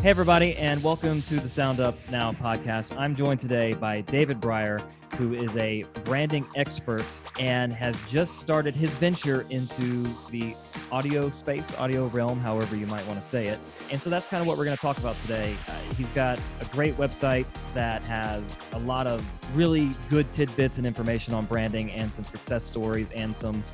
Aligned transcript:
Hey, 0.00 0.10
everybody, 0.10 0.54
and 0.54 0.80
welcome 0.84 1.22
to 1.22 1.40
the 1.40 1.48
Sound 1.48 1.80
Up 1.80 1.98
Now 2.08 2.30
podcast. 2.30 2.96
I'm 2.96 3.16
joined 3.16 3.40
today 3.40 3.72
by 3.72 4.02
David 4.02 4.40
Brier, 4.40 4.78
who 5.16 5.34
is 5.34 5.56
a 5.56 5.82
branding 6.04 6.46
expert 6.54 7.04
and 7.40 7.72
has 7.72 8.00
just 8.04 8.38
started 8.38 8.76
his 8.76 8.90
venture 8.90 9.44
into 9.50 10.04
the 10.30 10.54
audio 10.92 11.30
space, 11.30 11.76
audio 11.78 12.06
realm, 12.06 12.38
however 12.38 12.76
you 12.76 12.86
might 12.86 13.04
want 13.08 13.20
to 13.20 13.26
say 13.26 13.48
it. 13.48 13.58
And 13.90 14.00
so 14.00 14.08
that's 14.08 14.28
kind 14.28 14.40
of 14.40 14.46
what 14.46 14.56
we're 14.56 14.66
going 14.66 14.76
to 14.76 14.80
talk 14.80 14.98
about 14.98 15.20
today. 15.22 15.56
Uh, 15.66 15.72
he's 15.96 16.12
got 16.12 16.40
a 16.60 16.64
great 16.66 16.94
website 16.94 17.52
that 17.74 18.04
has 18.04 18.56
a 18.74 18.78
lot 18.78 19.08
of 19.08 19.28
really 19.56 19.90
good 20.08 20.30
tidbits 20.30 20.78
and 20.78 20.86
information 20.86 21.34
on 21.34 21.44
branding 21.46 21.90
and 21.90 22.14
some 22.14 22.24
success 22.24 22.62
stories 22.62 23.10
and 23.10 23.34
some. 23.34 23.64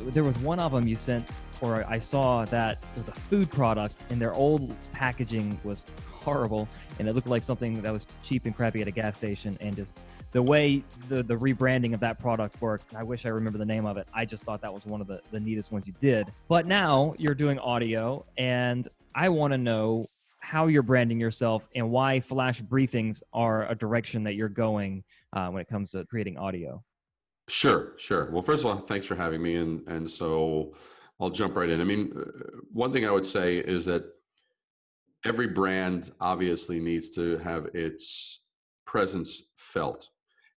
There 0.00 0.24
was 0.24 0.38
one 0.38 0.58
of 0.58 0.72
them 0.72 0.86
you 0.86 0.96
sent 0.96 1.28
or 1.62 1.84
I 1.88 2.00
saw 2.00 2.44
that 2.46 2.78
it 2.94 2.98
was 2.98 3.08
a 3.08 3.12
food 3.12 3.50
product 3.50 3.96
and 4.10 4.20
their 4.20 4.34
old 4.34 4.74
packaging 4.90 5.58
was 5.62 5.84
horrible 6.10 6.68
and 6.98 7.08
it 7.08 7.14
looked 7.14 7.28
like 7.28 7.42
something 7.42 7.80
that 7.82 7.92
was 7.92 8.06
cheap 8.24 8.44
and 8.44 8.54
crappy 8.54 8.82
at 8.82 8.88
a 8.88 8.90
gas 8.90 9.16
station 9.16 9.56
and 9.60 9.74
just 9.74 10.00
the 10.32 10.42
way 10.42 10.84
the, 11.08 11.22
the 11.22 11.34
rebranding 11.36 11.94
of 11.94 12.00
that 12.00 12.18
product 12.18 12.60
worked 12.60 12.94
i 12.94 13.02
wish 13.02 13.26
i 13.26 13.28
remember 13.28 13.58
the 13.58 13.64
name 13.64 13.86
of 13.86 13.96
it. 13.96 14.06
I 14.14 14.24
just 14.24 14.44
thought 14.44 14.60
that 14.62 14.72
was 14.72 14.86
one 14.86 15.00
of 15.00 15.06
the, 15.06 15.20
the 15.30 15.40
neatest 15.40 15.72
ones 15.72 15.86
you 15.86 15.94
did. 16.00 16.32
But 16.48 16.66
now 16.66 17.14
you're 17.18 17.34
doing 17.34 17.58
audio 17.58 18.24
and 18.36 18.86
i 19.14 19.28
want 19.28 19.52
to 19.52 19.58
know 19.58 20.08
how 20.38 20.66
you're 20.66 20.82
branding 20.82 21.20
yourself 21.20 21.68
and 21.76 21.88
why 21.90 22.18
flash 22.18 22.60
briefings 22.60 23.22
are 23.32 23.68
a 23.68 23.74
direction 23.76 24.24
that 24.24 24.34
you're 24.34 24.48
going 24.48 25.04
uh, 25.32 25.48
when 25.48 25.62
it 25.62 25.68
comes 25.68 25.92
to 25.92 26.04
creating 26.06 26.36
audio 26.36 26.82
sure 27.48 27.92
sure 27.98 28.30
well 28.30 28.42
first 28.42 28.64
of 28.64 28.70
all 28.70 28.78
thanks 28.78 29.06
for 29.06 29.14
having 29.14 29.42
me 29.42 29.56
and 29.56 29.86
and 29.88 30.10
so 30.10 30.72
I'll 31.22 31.30
jump 31.30 31.56
right 31.56 31.68
in. 31.68 31.80
I 31.80 31.84
mean, 31.84 32.12
uh, 32.16 32.24
one 32.72 32.92
thing 32.92 33.06
I 33.06 33.12
would 33.12 33.24
say 33.24 33.58
is 33.58 33.84
that 33.84 34.02
every 35.24 35.46
brand 35.46 36.10
obviously 36.20 36.80
needs 36.80 37.10
to 37.10 37.38
have 37.38 37.66
its 37.74 38.40
presence 38.86 39.44
felt. 39.56 40.08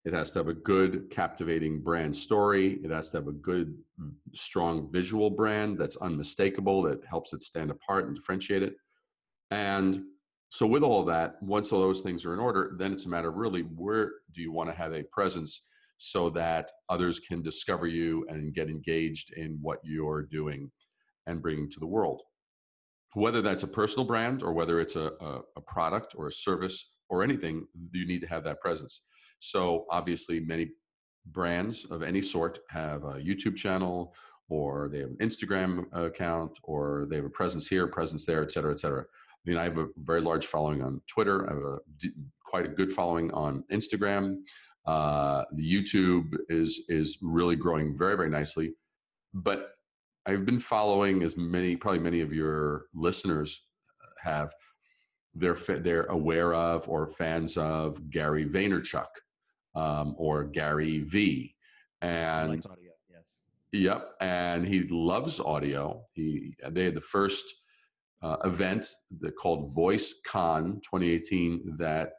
It 0.05 0.13
has 0.13 0.31
to 0.31 0.39
have 0.39 0.47
a 0.47 0.53
good, 0.53 1.09
captivating 1.09 1.81
brand 1.81 2.15
story. 2.15 2.79
It 2.81 2.91
has 2.91 3.09
to 3.11 3.17
have 3.17 3.27
a 3.27 3.33
good, 3.33 3.77
strong 4.33 4.89
visual 4.89 5.29
brand 5.29 5.77
that's 5.77 5.97
unmistakable, 5.97 6.81
that 6.83 7.03
helps 7.05 7.33
it 7.33 7.43
stand 7.43 7.69
apart 7.69 8.07
and 8.07 8.15
differentiate 8.15 8.63
it. 8.63 8.75
And 9.51 10.03
so, 10.47 10.65
with 10.65 10.83
all 10.83 11.01
of 11.01 11.07
that, 11.07 11.41
once 11.41 11.73
all 11.73 11.81
those 11.81 12.01
things 12.01 12.25
are 12.25 12.33
in 12.33 12.39
order, 12.39 12.75
then 12.77 12.93
it's 12.93 13.05
a 13.05 13.09
matter 13.09 13.29
of 13.29 13.35
really 13.35 13.61
where 13.61 14.11
do 14.33 14.41
you 14.41 14.51
want 14.51 14.69
to 14.69 14.75
have 14.75 14.93
a 14.93 15.03
presence 15.03 15.63
so 16.05 16.29
that 16.29 16.69
others 16.89 17.21
can 17.21 17.41
discover 17.41 17.87
you 17.87 18.25
and 18.27 18.53
get 18.53 18.67
engaged 18.67 19.31
in 19.37 19.57
what 19.61 19.79
you're 19.83 20.23
doing 20.23 20.69
and 21.27 21.41
bringing 21.41 21.69
to 21.69 21.79
the 21.79 21.87
world. 21.87 22.21
Whether 23.13 23.41
that's 23.41 23.63
a 23.63 23.67
personal 23.67 24.05
brand 24.05 24.43
or 24.43 24.51
whether 24.51 24.81
it's 24.81 24.97
a, 24.97 25.13
a, 25.21 25.39
a, 25.55 25.61
product 25.61 26.13
or 26.17 26.27
a 26.27 26.31
service 26.31 26.91
or 27.07 27.23
anything, 27.23 27.65
you 27.93 28.05
need 28.05 28.19
to 28.19 28.27
have 28.27 28.43
that 28.43 28.59
presence. 28.59 29.03
So, 29.39 29.85
obviously, 29.91 30.41
many 30.41 30.71
brands 31.27 31.85
of 31.85 32.03
any 32.03 32.21
sort 32.21 32.59
have 32.69 33.03
a 33.05 33.13
YouTube 33.13 33.55
channel 33.55 34.13
or 34.49 34.89
they 34.89 34.99
have 34.99 35.09
an 35.09 35.17
Instagram 35.21 35.85
account 35.93 36.51
or 36.63 37.07
they 37.09 37.15
have 37.15 37.25
a 37.25 37.29
presence 37.29 37.65
here, 37.65 37.87
presence 37.87 38.25
there, 38.25 38.43
et 38.43 38.51
cetera, 38.51 38.73
et 38.73 38.79
cetera. 38.79 39.03
I 39.03 39.49
mean, 39.49 39.57
I 39.57 39.63
have 39.63 39.77
a 39.77 39.87
very 39.97 40.19
large 40.19 40.47
following 40.47 40.81
on 40.81 41.01
Twitter. 41.07 41.49
I 41.49 41.53
have 41.53 41.63
a 41.63 41.77
quite 42.45 42.65
a 42.65 42.69
good 42.69 42.91
following 42.91 43.31
on 43.31 43.63
Instagram. 43.71 44.35
Uh, 44.85 45.43
the 45.53 45.63
YouTube 45.63 46.35
is 46.49 46.83
is 46.89 47.17
really 47.21 47.55
growing 47.55 47.97
very 47.97 48.17
very 48.17 48.29
nicely, 48.29 48.73
but 49.33 49.69
I've 50.25 50.45
been 50.45 50.59
following 50.59 51.23
as 51.23 51.37
many 51.37 51.75
probably 51.75 51.99
many 51.99 52.21
of 52.21 52.33
your 52.33 52.85
listeners 52.93 53.65
have. 54.21 54.53
They're 55.35 55.55
they're 55.55 56.05
aware 56.05 56.53
of 56.53 56.87
or 56.87 57.07
fans 57.07 57.57
of 57.57 58.09
Gary 58.11 58.45
Vaynerchuk 58.45 59.07
um, 59.75 60.15
or 60.17 60.43
Gary 60.43 60.99
V, 60.99 61.55
and 62.01 62.63
audio, 62.65 62.91
yes. 63.09 63.37
Yep, 63.71 64.09
and 64.21 64.67
he 64.67 64.83
loves 64.89 65.39
audio. 65.39 66.03
He 66.13 66.55
they 66.69 66.85
had 66.85 66.95
the 66.95 67.01
first 67.01 67.43
uh, 68.21 68.37
event 68.45 68.87
that 69.19 69.35
called 69.35 69.73
Voice 69.73 70.21
Con 70.25 70.81
2018 70.83 71.77
that 71.77 72.11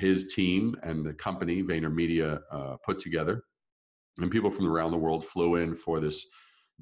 his 0.00 0.32
team 0.34 0.74
and 0.82 1.04
the 1.04 1.12
company 1.12 1.62
VaynerMedia 1.62 2.40
uh, 2.50 2.76
put 2.84 2.98
together, 2.98 3.44
and 4.18 4.30
people 4.30 4.50
from 4.50 4.66
around 4.66 4.90
the 4.90 4.96
world 4.96 5.24
flew 5.24 5.56
in 5.56 5.74
for 5.74 6.00
this 6.00 6.26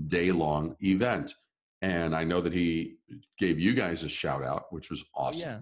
day 0.07 0.31
long 0.33 0.77
event. 0.83 1.35
And 1.83 2.15
I 2.15 2.25
know 2.25 2.41
that 2.41 2.53
he 2.53 2.97
gave 3.39 3.59
you 3.59 3.75
guys 3.75 4.03
a 4.03 4.09
shout 4.09 4.43
out, 4.43 4.65
which 4.71 4.91
was 4.91 5.05
awesome. 5.15 5.51
Yeah, 5.51 5.59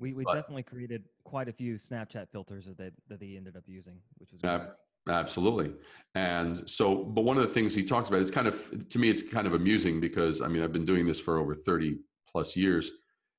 we, 0.00 0.12
we 0.12 0.24
but, 0.24 0.34
definitely 0.34 0.64
created 0.64 1.04
quite 1.24 1.48
a 1.48 1.52
few 1.52 1.74
Snapchat 1.74 2.28
filters 2.30 2.66
that 2.66 2.78
they, 2.78 2.90
that 3.08 3.22
he 3.22 3.36
ended 3.36 3.56
up 3.56 3.64
using, 3.66 3.98
which 4.18 4.32
was 4.32 4.40
great. 4.40 4.52
Uh, 4.52 4.66
Absolutely. 5.08 5.72
And 6.14 6.68
so, 6.70 6.94
but 6.94 7.24
one 7.24 7.36
of 7.36 7.42
the 7.42 7.52
things 7.52 7.74
he 7.74 7.82
talks 7.82 8.08
about 8.08 8.20
is 8.20 8.30
kind 8.30 8.46
of, 8.46 8.88
to 8.88 8.98
me, 9.00 9.10
it's 9.10 9.22
kind 9.22 9.48
of 9.48 9.54
amusing 9.54 10.00
because 10.00 10.40
I 10.40 10.46
mean, 10.46 10.62
I've 10.62 10.72
been 10.72 10.84
doing 10.84 11.06
this 11.06 11.18
for 11.18 11.38
over 11.38 11.56
30 11.56 11.98
plus 12.30 12.54
years. 12.54 12.92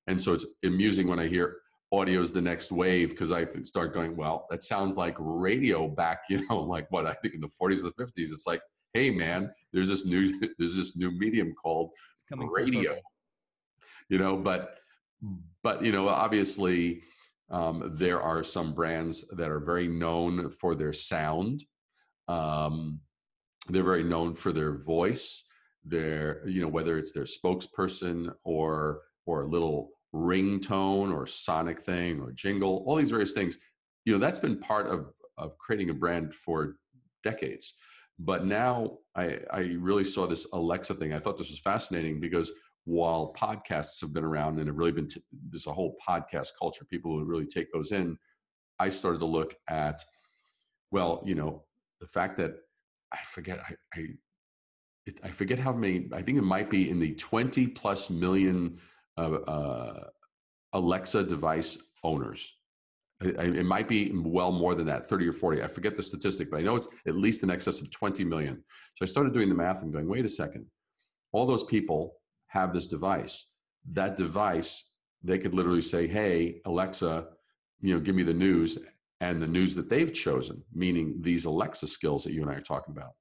And 0.08 0.20
so 0.20 0.34
it's 0.34 0.46
amusing 0.66 1.08
when 1.08 1.20
I 1.20 1.28
hear 1.28 1.56
audio 1.94 2.22
is 2.22 2.34
the 2.34 2.42
next 2.42 2.72
wave 2.72 3.12
because 3.12 3.32
I 3.32 3.46
start 3.62 3.94
going, 3.94 4.16
well, 4.16 4.48
that 4.50 4.64
sounds 4.64 4.98
like 4.98 5.16
radio 5.20 5.88
back, 5.88 6.22
you 6.30 6.46
know, 6.48 6.62
like 6.62 6.90
what 6.92 7.06
I 7.06 7.14
think 7.14 7.36
in 7.36 7.42
the 7.42 7.48
40s 7.48 7.84
or 7.84 7.92
the 7.96 8.04
50s. 8.04 8.32
It's 8.32 8.48
like, 8.48 8.62
hey 8.94 9.10
man, 9.10 9.52
there's 9.72 9.90
this 9.90 10.06
new 10.06 10.40
there's 10.58 10.76
this 10.76 10.96
new 10.96 11.12
medium 11.12 11.54
called 11.54 11.92
radio. 12.32 12.96
You 14.10 14.18
know, 14.18 14.38
but 14.38 14.80
but 15.62 15.84
you 15.84 15.92
know, 15.92 16.10
obviously 16.10 17.04
um, 17.50 17.92
there 17.96 18.22
are 18.22 18.44
some 18.44 18.74
brands 18.74 19.26
that 19.32 19.50
are 19.50 19.60
very 19.60 19.88
known 19.88 20.50
for 20.50 20.76
their 20.76 20.94
sound. 20.94 21.64
Um, 22.28 23.00
they're 23.70 23.84
very 23.84 24.04
known 24.04 24.34
for 24.34 24.52
their 24.52 24.78
voice. 24.78 25.44
Their, 25.86 26.48
you 26.48 26.62
know, 26.62 26.68
whether 26.68 26.98
it's 26.98 27.12
their 27.12 27.26
spokesperson 27.26 28.34
or 28.44 29.02
or 29.26 29.42
a 29.42 29.48
little 29.48 29.92
ringtone 30.14 31.14
or 31.14 31.26
sonic 31.26 31.82
thing 31.82 32.20
or 32.20 32.32
jingle, 32.32 32.84
all 32.86 32.96
these 32.96 33.12
various 33.12 33.34
things. 33.34 33.58
You 34.06 34.14
know, 34.14 34.20
that's 34.20 34.40
been 34.40 34.60
part 34.60 34.88
of 34.88 35.12
of 35.38 35.58
creating 35.58 35.90
a 35.90 35.94
brand 35.94 36.34
for 36.34 36.76
decades. 37.24 37.74
But 38.20 38.46
now 38.46 39.00
I, 39.16 39.40
I 39.52 39.60
really 39.80 40.04
saw 40.04 40.28
this 40.28 40.48
Alexa 40.54 40.96
thing. 40.96 41.14
I 41.14 41.20
thought 41.20 41.38
this 41.38 41.50
was 41.50 41.60
fascinating 41.60 42.20
because 42.20 42.52
while 42.86 43.34
podcasts 43.38 44.00
have 44.02 44.14
been 44.14 44.24
around 44.24 44.60
and 44.60 44.68
have 44.68 44.78
really 44.78 44.92
been, 44.92 45.08
t- 45.08 45.24
there's 45.50 45.68
a 45.68 45.74
whole 45.74 45.96
podcast 46.08 46.50
culture, 46.60 46.86
people 46.86 47.18
who 47.18 47.26
really 47.26 47.48
take 47.48 47.72
those 47.72 47.92
in. 47.92 48.18
I 48.80 48.90
started 48.90 49.20
to 49.20 49.26
look 49.26 49.56
at, 49.70 50.04
well, 50.92 51.24
you 51.26 51.36
know, 51.36 51.64
the 52.02 52.08
fact 52.08 52.38
that 52.38 52.56
I 53.12 53.20
forget, 53.26 53.60
I, 53.60 54.00
I, 54.00 54.08
it, 55.06 55.20
I 55.24 55.30
forget 55.30 55.60
how 55.60 55.74
many, 55.74 56.10
I 56.14 56.22
think 56.22 56.38
it 56.38 56.44
might 56.44 56.70
be 56.70 56.90
in 56.90 57.00
the 57.00 57.16
20 57.16 57.68
plus 57.68 58.10
million 58.10 58.80
uh, 59.18 60.06
Alexa 60.74 61.24
device 61.24 61.78
owners. 62.04 62.54
It, 63.22 63.38
it, 63.38 63.66
might 63.66 63.88
be 63.88 64.12
well 64.14 64.52
more 64.52 64.76
than 64.76 64.86
that, 64.88 65.06
30 65.06 65.28
or 65.28 65.34
40. 65.34 65.64
I 65.64 65.68
forget 65.68 65.96
the 65.96 66.04
statistic, 66.04 66.52
but 66.52 66.60
I 66.60 66.64
know 66.64 66.76
it's 66.76 66.88
at 67.08 67.16
least 67.16 67.44
in 67.44 67.50
excess 67.50 67.80
of 67.80 67.90
20 67.92 68.26
million. 68.26 68.64
So 68.96 69.04
I 69.04 69.06
started 69.06 69.34
doing 69.34 69.50
the 69.50 69.56
math 69.56 69.82
and 69.82 69.94
going, 69.94 70.10
wait 70.10 70.26
a 70.26 70.30
second. 70.30 70.66
All 71.32 71.46
those 71.46 71.64
people 71.64 72.16
have 72.48 72.74
this 72.74 72.88
device. 72.88 73.48
That 73.94 74.18
device, 74.18 74.90
they 75.24 75.38
could 75.38 75.54
literally 75.54 75.82
say, 75.82 76.08
hey, 76.08 76.62
Alexa, 76.66 77.28
you 77.82 77.94
know, 77.94 78.00
give 78.00 78.16
me 78.16 78.24
the 78.24 78.34
news 78.34 78.78
and 79.22 79.42
the 79.42 79.48
news 79.48 79.74
that 79.76 79.90
they've 79.90 80.14
chosen, 80.14 80.62
meaning 80.74 81.16
these 81.22 81.46
Alexa 81.46 81.88
skills 81.88 82.26
that 82.26 82.34
you 82.34 82.42
and 82.42 82.52
I 82.52 82.56
are 82.56 82.62
talking 82.62 82.94
about. 82.96 83.14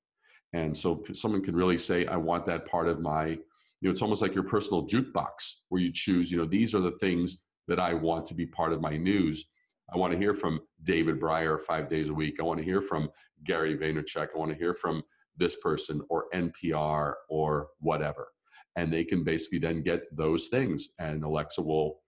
And 0.52 0.76
so 0.76 1.04
someone 1.12 1.42
can 1.42 1.54
really 1.54 1.78
say, 1.78 2.06
I 2.06 2.16
want 2.16 2.44
that 2.47 2.66
part 2.66 2.88
of 2.88 3.00
my 3.00 3.38
you 3.82 3.88
know 3.88 3.93
it's 3.93 4.00
almost 4.00 4.22
like 4.22 4.34
your 4.34 4.44
personal 4.44 4.87
jukebox 4.87 5.62
where 5.69 5.82
you 5.82 5.93
choose 5.93 6.31
you 6.31 6.38
know 6.38 6.47
these 6.47 6.75
are 6.75 6.81
the 6.81 6.93
things 6.93 7.43
that 7.69 7.81
i 7.81 7.93
want 7.93 8.25
to 8.26 8.34
be 8.34 8.46
part 8.46 8.73
of 8.73 8.81
my 8.81 8.96
news. 8.96 9.46
I 9.93 9.99
want 9.99 10.12
to 10.12 10.19
hear 10.19 10.34
from 10.34 10.61
david 10.82 11.20
brier 11.20 11.58
five 11.58 11.90
days 11.90 12.08
a 12.08 12.14
week. 12.14 12.37
I 12.40 12.44
want 12.44 12.58
to 12.58 12.64
hear 12.64 12.81
from 12.81 13.11
gary 13.44 13.76
vaynerchuk. 13.76 14.29
I 14.34 14.38
want 14.38 14.52
to 14.52 14.56
hear 14.56 14.75
from 14.75 15.02
this 15.37 15.56
person 15.56 16.00
or 16.08 16.26
npr 16.34 17.14
or 17.29 17.69
whatever. 17.81 18.29
And 18.76 18.90
they 18.90 19.05
can 19.05 19.23
basically 19.23 19.58
then 19.58 19.82
get 19.82 20.05
those 20.17 20.49
things 20.49 20.88
and 20.99 21.23
alexa 21.25 21.61
will 21.61 22.00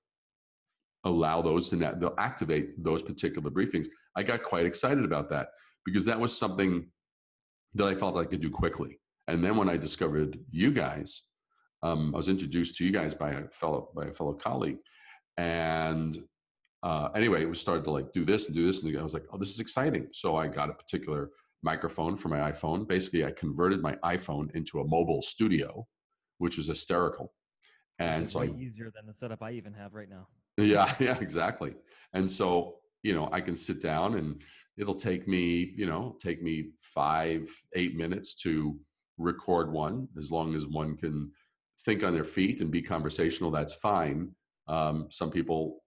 allow 1.05 1.43
those 1.43 1.69
to 1.69 1.77
net, 1.77 2.01
they'll 2.01 2.15
activate 2.19 2.83
those 2.83 3.03
particular 3.03 3.51
briefings. 3.51 3.89
I 4.17 4.23
got 4.23 4.43
quite 4.43 4.65
excited 4.65 5.05
about 5.05 5.29
that 5.31 5.49
because 5.85 6.07
that 6.07 6.19
was 6.19 6.37
something 6.37 6.87
that 7.75 7.87
i 7.87 7.95
felt 7.95 8.17
i 8.17 8.25
could 8.25 8.41
do 8.41 8.51
quickly. 8.51 9.01
And 9.29 9.45
then 9.45 9.57
when 9.57 9.69
i 9.69 9.77
discovered 9.77 10.39
you 10.51 10.71
guys 10.71 11.25
um, 11.85 12.15
I 12.15 12.17
was 12.17 12.29
introduced 12.29 12.77
to 12.77 12.85
you 12.85 12.91
guys 12.91 13.15
by 13.15 13.33
a 13.33 13.49
fellow 13.49 13.91
by 13.95 14.07
a 14.07 14.13
fellow 14.13 14.33
colleague, 14.33 14.79
and 15.37 16.19
uh, 16.83 17.09
anyway, 17.15 17.43
it 17.43 17.49
was 17.49 17.61
started 17.61 17.85
to 17.85 17.91
like 17.91 18.13
do 18.13 18.25
this 18.25 18.47
and 18.47 18.55
do 18.55 18.67
this, 18.67 18.83
and 18.83 18.99
I 18.99 19.03
was 19.03 19.15
like, 19.15 19.27
oh, 19.33 19.39
this 19.39 19.51
is 19.51 19.61
exciting. 19.61 20.09
So 20.13 20.37
I 20.37 20.49
got 20.49 20.71
a 20.71 20.75
particular 20.75 21.31
microphone 21.63 22.17
for 22.17 22.29
my 22.29 22.51
iPhone. 22.51 22.89
Basically, 22.89 23.25
I 23.25 23.31
converted 23.33 23.83
my 23.83 23.97
iPhone 24.05 24.55
into 24.55 24.81
a 24.81 24.87
mobile 24.87 25.23
studio, 25.23 25.87
which 26.39 26.57
was 26.57 26.69
hysterical. 26.69 27.33
And 27.99 28.29
so 28.29 28.41
way 28.41 28.49
I, 28.49 28.61
easier 28.61 28.91
than 28.95 29.07
the 29.07 29.15
setup 29.15 29.43
I 29.43 29.53
even 29.53 29.73
have 29.75 29.95
right 29.95 30.09
now. 30.09 30.29
yeah, 30.59 30.95
yeah, 31.01 31.19
exactly. 31.21 31.75
And 32.13 32.31
so, 32.31 32.77
you 33.03 33.15
know, 33.15 33.29
I 33.33 33.41
can 33.41 33.57
sit 33.57 33.81
down 33.81 34.17
and 34.17 34.43
it'll 34.77 34.95
take 34.95 35.29
me, 35.29 35.73
you 35.77 35.87
know, 35.87 36.17
take 36.21 36.43
me 36.43 36.71
five, 36.79 37.49
eight 37.75 37.97
minutes 37.97 38.35
to 38.43 38.79
record 39.17 39.73
one, 39.73 40.09
as 40.19 40.31
long 40.33 40.55
as 40.55 40.67
one 40.67 40.97
can 40.97 41.31
think 41.85 42.03
on 42.03 42.15
their 42.15 42.25
feet 42.25 42.61
and 42.61 42.71
be 42.71 42.83
conversational, 42.83 43.51
that's 43.51 43.75
fine. 43.75 44.31
Um, 44.69 45.07
some 45.11 45.31
people 45.31 45.83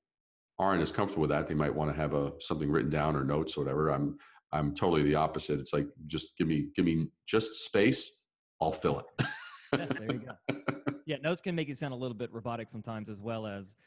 aren't 0.59 0.81
as 0.81 0.91
comfortable 0.91 1.21
with 1.21 1.31
that. 1.31 1.47
They 1.47 1.53
might 1.53 1.73
want 1.73 1.91
to 1.91 1.97
have 1.99 2.13
a 2.13 2.33
something 2.39 2.71
written 2.71 2.91
down 2.91 3.15
or 3.15 3.23
notes 3.23 3.57
or 3.57 3.63
whatever. 3.63 3.89
I'm 3.89 4.17
I'm 4.51 4.73
totally 4.73 5.03
the 5.03 5.15
opposite. 5.15 5.59
It's 5.59 5.73
like 5.73 5.87
just 6.05 6.37
give 6.37 6.47
me 6.47 6.67
give 6.75 6.85
me 6.85 7.07
just 7.27 7.65
space, 7.65 8.19
I'll 8.61 8.71
fill 8.71 8.99
it. 8.99 9.27
yeah, 9.73 9.85
there 9.85 10.11
you 10.11 10.19
go. 10.19 10.55
Yeah, 11.05 11.15
notes 11.23 11.39
can 11.39 11.55
make 11.55 11.69
it 11.69 11.77
sound 11.77 11.93
a 11.93 11.95
little 11.95 12.17
bit 12.17 12.33
robotic 12.33 12.69
sometimes, 12.69 13.07
as 13.07 13.21
well 13.21 13.47
as 13.47 13.77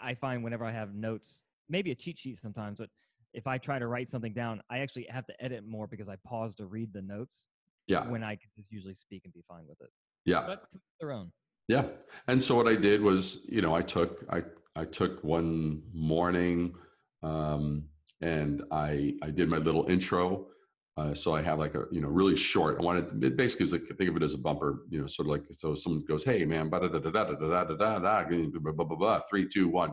I 0.00 0.14
find 0.14 0.42
whenever 0.42 0.64
I 0.64 0.72
have 0.72 0.94
notes, 0.94 1.44
maybe 1.68 1.90
a 1.90 1.94
cheat 1.94 2.18
sheet 2.18 2.38
sometimes, 2.38 2.78
but 2.78 2.88
if 3.34 3.46
I 3.46 3.58
try 3.58 3.78
to 3.78 3.86
write 3.86 4.08
something 4.08 4.32
down, 4.32 4.62
I 4.70 4.78
actually 4.78 5.06
have 5.10 5.26
to 5.26 5.44
edit 5.44 5.66
more 5.66 5.86
because 5.86 6.08
I 6.08 6.16
pause 6.26 6.54
to 6.54 6.64
read 6.64 6.94
the 6.94 7.02
notes. 7.02 7.48
Yeah. 7.86 8.08
When 8.08 8.22
I 8.22 8.36
can 8.36 8.48
just 8.56 8.72
usually 8.72 8.94
speak 8.94 9.22
and 9.24 9.34
be 9.34 9.44
fine 9.46 9.64
with 9.68 9.78
it. 9.82 9.90
Yeah. 10.24 10.44
But 10.46 10.70
to 10.70 10.78
their 11.00 11.12
own. 11.12 11.32
Yeah. 11.68 11.86
And 12.28 12.42
so 12.42 12.56
what 12.56 12.68
I 12.68 12.74
did 12.76 13.00
was, 13.00 13.38
you 13.48 13.62
know, 13.62 13.74
I 13.74 13.82
took 13.82 14.24
I 14.30 14.42
I 14.76 14.84
took 14.84 15.22
one 15.24 15.82
morning 15.92 16.74
um, 17.22 17.84
and 18.20 18.62
I 18.70 19.14
I 19.22 19.30
did 19.30 19.48
my 19.48 19.58
little 19.58 19.88
intro. 19.88 20.48
Uh, 20.96 21.12
so 21.12 21.34
I 21.34 21.42
have 21.42 21.58
like 21.58 21.74
a 21.74 21.86
you 21.90 22.00
know 22.00 22.08
really 22.08 22.36
short. 22.36 22.78
I 22.80 22.84
wanted 22.84 23.24
it 23.24 23.36
basically 23.36 23.64
is 23.64 23.72
like 23.72 23.82
think 23.86 24.10
of 24.10 24.16
it 24.16 24.22
as 24.22 24.34
a 24.34 24.38
bumper, 24.38 24.82
you 24.90 25.00
know, 25.00 25.06
sort 25.06 25.26
of 25.26 25.32
like 25.32 25.44
so 25.52 25.74
someone 25.74 26.04
goes, 26.06 26.22
"Hey 26.22 26.44
man, 26.44 26.70
da 26.70 26.78
da 26.78 26.88
da 26.88 26.98
da 26.98 27.10
da 27.10 27.24
da 27.34 27.64
da 27.64 27.98
da 27.98 28.22
da 28.22 28.58
blah 28.60 28.84
blah 28.84 28.96
blah 28.96 29.20
three 29.28 29.48
two 29.48 29.68
one." 29.68 29.92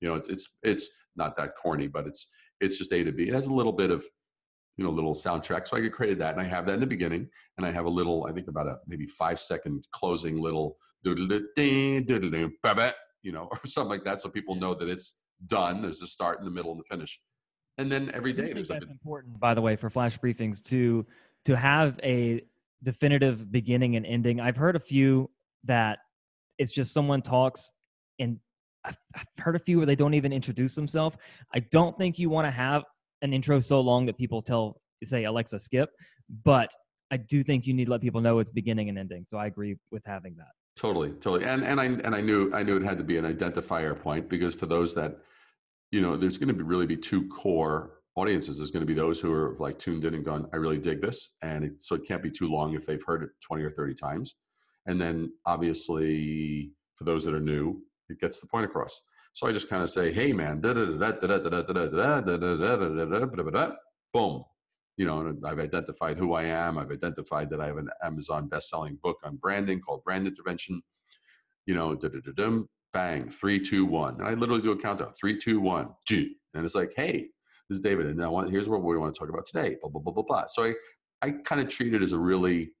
You 0.00 0.08
know, 0.08 0.14
it's 0.16 0.28
it's 0.28 0.56
it's 0.62 0.90
not 1.16 1.36
that 1.36 1.52
corny, 1.60 1.86
but 1.86 2.06
it's 2.06 2.28
it's 2.60 2.76
just 2.76 2.92
A 2.92 3.04
to 3.04 3.12
B. 3.12 3.28
It 3.28 3.34
has 3.34 3.46
a 3.46 3.54
little 3.54 3.72
bit 3.72 3.90
of 3.90 4.04
you 4.78 4.84
know 4.84 4.90
little 4.90 5.14
soundtrack, 5.14 5.68
so 5.68 5.76
I 5.76 5.86
created 5.88 6.18
that, 6.20 6.32
and 6.32 6.40
I 6.40 6.44
have 6.44 6.64
that 6.66 6.74
in 6.74 6.80
the 6.80 6.86
beginning, 6.86 7.28
and 7.58 7.66
I 7.66 7.72
have 7.72 7.84
a 7.84 7.90
little 7.90 8.26
I 8.26 8.32
think 8.32 8.48
about 8.48 8.66
a 8.66 8.78
maybe 8.86 9.06
five 9.06 9.38
second 9.38 9.86
closing 9.92 10.40
little 10.40 10.78
you 13.22 13.32
know, 13.32 13.48
or 13.52 13.66
something 13.66 13.90
like 13.90 14.04
that, 14.04 14.20
so 14.20 14.28
people 14.28 14.54
know 14.54 14.74
that 14.74 14.88
it's 14.88 15.16
done. 15.46 15.82
There's 15.82 16.00
a 16.02 16.06
start, 16.06 16.38
and 16.38 16.46
the 16.46 16.50
middle, 16.50 16.72
and 16.72 16.80
the 16.80 16.84
finish. 16.84 17.20
And 17.76 17.90
then 17.90 18.10
every 18.14 18.32
day, 18.32 18.52
there's 18.52 18.68
that's 18.68 18.88
a, 18.88 18.92
important, 18.92 19.38
by 19.38 19.54
the 19.54 19.60
way, 19.60 19.76
for 19.76 19.90
flash 19.90 20.18
briefings 20.18 20.62
to 20.64 21.06
to 21.44 21.56
have 21.56 21.98
a 22.02 22.42
definitive 22.82 23.50
beginning 23.50 23.96
and 23.96 24.06
ending. 24.06 24.40
I've 24.40 24.56
heard 24.56 24.76
a 24.76 24.80
few 24.80 25.30
that 25.64 25.98
it's 26.58 26.72
just 26.72 26.92
someone 26.92 27.22
talks, 27.22 27.70
and 28.18 28.38
I've, 28.84 28.96
I've 29.14 29.26
heard 29.38 29.56
a 29.56 29.60
few 29.60 29.78
where 29.78 29.86
they 29.86 29.96
don't 29.96 30.14
even 30.14 30.32
introduce 30.32 30.74
themselves. 30.74 31.16
I 31.54 31.60
don't 31.60 31.96
think 31.96 32.18
you 32.18 32.30
want 32.30 32.46
to 32.46 32.50
have 32.50 32.84
an 33.22 33.32
intro 33.32 33.60
so 33.60 33.80
long 33.80 34.06
that 34.06 34.16
people 34.16 34.42
tell 34.42 34.80
say 35.04 35.24
Alexa 35.24 35.60
skip, 35.60 35.90
but 36.44 36.70
I 37.10 37.16
do 37.16 37.42
think 37.42 37.66
you 37.66 37.74
need 37.74 37.86
to 37.86 37.90
let 37.90 38.00
people 38.00 38.20
know 38.20 38.38
it's 38.38 38.50
beginning 38.50 38.88
and 38.88 38.98
ending. 38.98 39.24
So 39.26 39.38
I 39.38 39.46
agree 39.46 39.76
with 39.90 40.02
having 40.04 40.34
that. 40.36 40.48
Totally, 40.76 41.10
totally. 41.12 41.44
And 41.44 41.64
and 41.64 41.80
I 41.80 41.84
and 41.86 42.14
I 42.14 42.20
knew 42.20 42.50
I 42.52 42.62
knew 42.62 42.76
it 42.76 42.82
had 42.82 42.98
to 42.98 43.04
be 43.04 43.16
an 43.16 43.24
identifier 43.24 44.00
point 44.00 44.28
because 44.28 44.54
for 44.54 44.66
those 44.66 44.94
that 44.94 45.18
you 45.90 46.00
know, 46.00 46.16
there's 46.16 46.38
going 46.38 46.48
to 46.48 46.54
be 46.54 46.62
really 46.62 46.86
be 46.86 46.96
two 46.96 47.26
core 47.28 47.92
audiences. 48.16 48.58
There's 48.58 48.70
going 48.70 48.82
to 48.82 48.86
be 48.86 48.94
those 48.94 49.20
who 49.20 49.32
are 49.32 49.56
like 49.58 49.78
tuned 49.78 50.04
in 50.04 50.14
and 50.14 50.24
gone, 50.24 50.48
I 50.52 50.56
really 50.56 50.78
dig 50.78 51.00
this, 51.00 51.34
and 51.42 51.64
it, 51.64 51.82
so 51.82 51.94
it 51.94 52.06
can't 52.06 52.22
be 52.22 52.30
too 52.30 52.48
long 52.48 52.74
if 52.74 52.84
they've 52.84 53.02
heard 53.04 53.22
it 53.22 53.30
20 53.42 53.62
or 53.62 53.70
30 53.70 53.94
times. 53.94 54.34
And 54.86 55.00
then 55.00 55.32
obviously 55.46 56.72
for 56.96 57.04
those 57.04 57.24
that 57.24 57.34
are 57.34 57.40
new, 57.40 57.82
it 58.08 58.18
gets 58.18 58.40
the 58.40 58.48
point 58.48 58.64
across. 58.64 59.00
So 59.38 59.46
I 59.46 59.52
just 59.52 59.70
kind 59.70 59.84
of 59.84 59.88
say, 59.88 60.12
hey 60.12 60.32
man, 60.32 60.60
boom. 60.60 60.74
You 64.96 65.06
know, 65.06 65.36
I've 65.46 65.60
identified 65.60 66.18
who 66.18 66.32
I 66.32 66.42
am. 66.42 66.76
I've 66.76 66.90
identified 66.90 67.48
that 67.50 67.60
I 67.60 67.66
have 67.66 67.76
an 67.76 67.88
Amazon 68.02 68.48
best-selling 68.48 68.98
book 69.00 69.18
on 69.22 69.36
branding 69.36 69.80
called 69.80 70.02
Brand 70.02 70.26
Intervention. 70.26 70.82
You 71.66 71.76
know, 71.76 71.96
bang, 72.92 73.30
three, 73.30 73.60
two, 73.60 73.86
one. 73.86 74.14
And 74.14 74.26
I 74.26 74.34
literally 74.34 74.60
do 74.60 74.72
a 74.72 74.76
countdown, 74.76 75.12
three, 75.20 75.38
two, 75.38 75.60
one, 75.60 75.90
G. 76.04 76.34
And 76.54 76.64
it's 76.64 76.74
like, 76.74 76.92
hey, 76.96 77.28
this 77.68 77.76
is 77.76 77.80
David. 77.80 78.06
And 78.06 78.16
now 78.16 78.36
here's 78.40 78.68
what 78.68 78.82
we 78.82 78.98
want 78.98 79.14
to 79.14 79.18
talk 79.20 79.28
about 79.28 79.46
today, 79.46 79.76
blah, 79.80 79.88
blah, 79.88 80.02
blah, 80.02 80.14
blah, 80.14 80.24
blah. 80.26 80.46
So 80.48 80.64
I, 80.64 80.74
I 81.22 81.30
kind 81.44 81.60
of 81.60 81.68
treat 81.68 81.94
it 81.94 82.02
as 82.02 82.10
a 82.10 82.18
really 82.18 82.72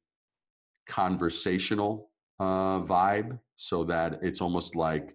conversational 0.88 2.10
uh, 2.40 2.80
vibe 2.80 3.38
so 3.54 3.84
that 3.84 4.18
it's 4.22 4.40
almost 4.40 4.74
like 4.74 5.14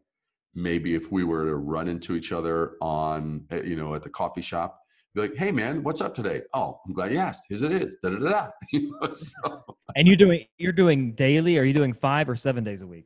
maybe 0.56 0.96
if 0.96 1.12
we 1.12 1.24
were 1.24 1.46
to 1.46 1.56
run 1.56 1.88
into 1.88 2.16
each 2.16 2.32
other 2.32 2.74
on, 2.82 3.46
eh, 3.52 3.62
you 3.64 3.76
know, 3.76 3.96
at 3.96 4.04
the 4.04 4.10
coffee 4.10 4.42
shop, 4.42 4.80
be 5.16 5.22
like, 5.22 5.36
hey 5.36 5.52
man, 5.52 5.84
what's 5.84 6.02
up 6.02 6.16
today? 6.16 6.42
Oh, 6.54 6.80
I'm 6.86 6.94
glad 6.94 7.12
you 7.12 7.20
asked. 7.20 7.44
Here's 7.48 7.62
it 7.62 7.72
is. 7.72 7.98
Da, 8.02 8.10
da, 8.10 8.18
da, 8.18 8.30
da. 8.30 8.48
You 8.72 8.98
know, 9.02 9.14
so. 9.14 9.64
And 9.96 10.08
you're 10.08 10.18
doing 10.18 10.46
you're 10.58 10.72
doing 10.72 11.14
daily, 11.14 11.58
or 11.58 11.62
are 11.62 11.66
you 11.66 11.74
doing 11.74 11.94
five 11.94 12.28
or 12.30 12.36
seven 12.36 12.64
days 12.64 12.82
a 12.82 12.88
week? 12.88 13.06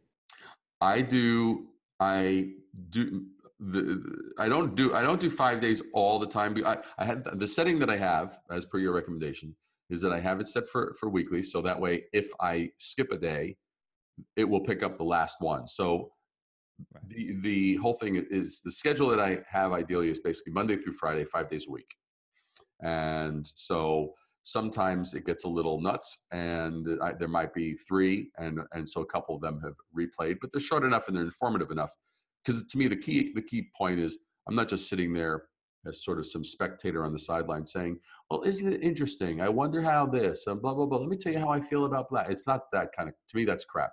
I 0.79 1.01
do 1.01 1.67
I 1.99 2.51
do 2.89 3.25
the, 3.59 4.31
I 4.37 4.47
don't 4.47 4.75
do 4.75 4.93
I 4.93 5.01
don't 5.01 5.19
do 5.19 5.29
five 5.29 5.59
days 5.59 5.81
all 5.93 6.19
the 6.19 6.27
time. 6.27 6.55
I, 6.65 6.77
I 6.97 7.05
had 7.05 7.25
the 7.39 7.47
setting 7.47 7.79
that 7.79 7.89
I 7.89 7.97
have 7.97 8.39
as 8.51 8.65
per 8.65 8.77
your 8.77 8.93
recommendation 8.93 9.55
is 9.89 9.99
that 10.01 10.13
I 10.13 10.19
have 10.19 10.39
it 10.39 10.47
set 10.47 10.67
for 10.67 10.95
for 10.99 11.09
weekly, 11.09 11.43
so 11.43 11.61
that 11.61 11.79
way 11.79 12.05
if 12.13 12.29
I 12.39 12.69
skip 12.77 13.11
a 13.11 13.17
day, 13.17 13.57
it 14.37 14.45
will 14.45 14.61
pick 14.61 14.81
up 14.81 14.95
the 14.95 15.03
last 15.03 15.37
one. 15.41 15.67
So 15.67 16.11
the 17.07 17.35
the 17.41 17.75
whole 17.77 17.93
thing 17.93 18.15
is 18.29 18.61
the 18.61 18.71
schedule 18.71 19.07
that 19.09 19.19
I 19.19 19.39
have 19.49 19.71
ideally 19.71 20.09
is 20.09 20.19
basically 20.19 20.53
Monday 20.53 20.77
through 20.77 20.93
Friday, 20.93 21.25
five 21.25 21.49
days 21.49 21.67
a 21.67 21.71
week, 21.71 21.95
and 22.81 23.49
so 23.55 24.13
sometimes 24.47 25.13
it 25.13 25.25
gets 25.25 25.43
a 25.43 25.47
little 25.47 25.81
nuts 25.81 26.23
and 26.31 26.87
I, 27.03 27.11
there 27.11 27.27
might 27.27 27.53
be 27.53 27.73
three 27.73 28.29
and 28.37 28.61
and 28.71 28.87
so 28.87 29.01
a 29.01 29.05
couple 29.05 29.35
of 29.35 29.41
them 29.41 29.59
have 29.61 29.73
replayed 29.93 30.37
but 30.39 30.53
they're 30.53 30.61
short 30.61 30.85
enough 30.85 31.09
and 31.09 31.17
they're 31.17 31.23
informative 31.23 31.69
enough. 31.69 31.91
Because 32.45 32.65
to 32.65 32.77
me 32.77 32.87
the 32.87 32.95
key 32.95 33.33
the 33.35 33.41
key 33.41 33.67
point 33.77 33.99
is 33.99 34.17
i'm 34.47 34.55
not 34.55 34.69
just 34.69 34.87
sitting 34.87 35.13
there 35.13 35.43
as 35.85 36.01
sort 36.01 36.17
of 36.17 36.25
some 36.25 36.45
spectator 36.45 37.03
on 37.03 37.11
the 37.11 37.19
sideline 37.19 37.65
saying 37.65 37.99
well 38.31 38.41
isn't 38.43 38.71
it 38.71 38.81
interesting? 38.81 39.41
I 39.41 39.49
wonder 39.49 39.81
how 39.81 40.05
this 40.05 40.47
and 40.47 40.61
blah 40.61 40.73
blah 40.73 40.85
blah. 40.85 40.99
Let 40.99 41.09
me 41.09 41.17
tell 41.17 41.33
you 41.33 41.39
how 41.39 41.49
i 41.49 41.59
feel 41.59 41.83
about 41.83 42.09
blah 42.09 42.23
it's 42.29 42.47
not 42.47 42.71
that 42.71 42.93
kind 42.95 43.09
of 43.09 43.15
to 43.29 43.35
me 43.35 43.43
that's 43.43 43.65
crap 43.65 43.91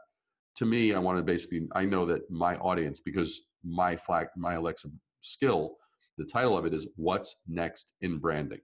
to 0.56 0.66
me 0.66 0.94
i 0.94 0.98
want 0.98 1.18
to 1.18 1.22
basically 1.22 1.66
i 1.74 1.84
know 1.84 2.06
that 2.06 2.30
my 2.30 2.56
audience 2.56 3.00
because 3.00 3.42
my 3.64 3.96
flag 3.96 4.26
my 4.36 4.54
alexa 4.54 4.88
skill 5.20 5.76
the 6.18 6.24
title 6.24 6.56
of 6.56 6.64
it 6.64 6.74
is 6.74 6.86
what's 6.96 7.42
next 7.48 7.94
in 8.00 8.18
branding 8.18 8.60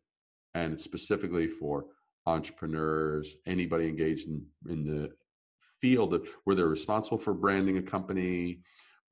and 0.54 0.78
specifically 0.78 1.48
for 1.48 1.86
entrepreneurs, 2.26 3.36
anybody 3.46 3.88
engaged 3.88 4.28
in, 4.28 4.44
in 4.68 4.84
the 4.84 5.10
field 5.80 6.14
of, 6.14 6.28
where 6.44 6.56
they're 6.56 6.68
responsible 6.68 7.18
for 7.18 7.34
branding 7.34 7.78
a 7.78 7.82
company 7.82 8.60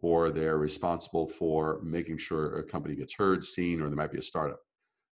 or 0.01 0.31
they're 0.31 0.59
responsible 0.59 1.27
for 1.27 1.81
making 1.83 2.19
sure 2.19 2.59
a 2.59 2.65
company 2.65 2.95
gets 2.95 3.15
heard, 3.15 3.45
seen, 3.45 3.81
or 3.81 3.89
there 3.89 3.97
might 3.97 4.13
be 4.13 4.19
a 4.19 4.23
startup. 4.23 4.61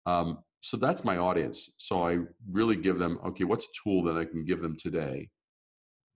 Um, 0.06 0.40
so 0.62 0.78
that's 0.78 1.04
my 1.04 1.18
audience. 1.18 1.70
So 1.78 2.08
I 2.08 2.20
really 2.50 2.76
give 2.76 3.00
them, 3.00 3.20
okay, 3.26 3.44
what's 3.44 3.66
a 3.66 3.84
tool 3.84 4.04
that 4.04 4.18
I 4.18 4.26
can 4.26 4.46
give 4.46 4.62
them 4.62 4.78
today 4.78 5.30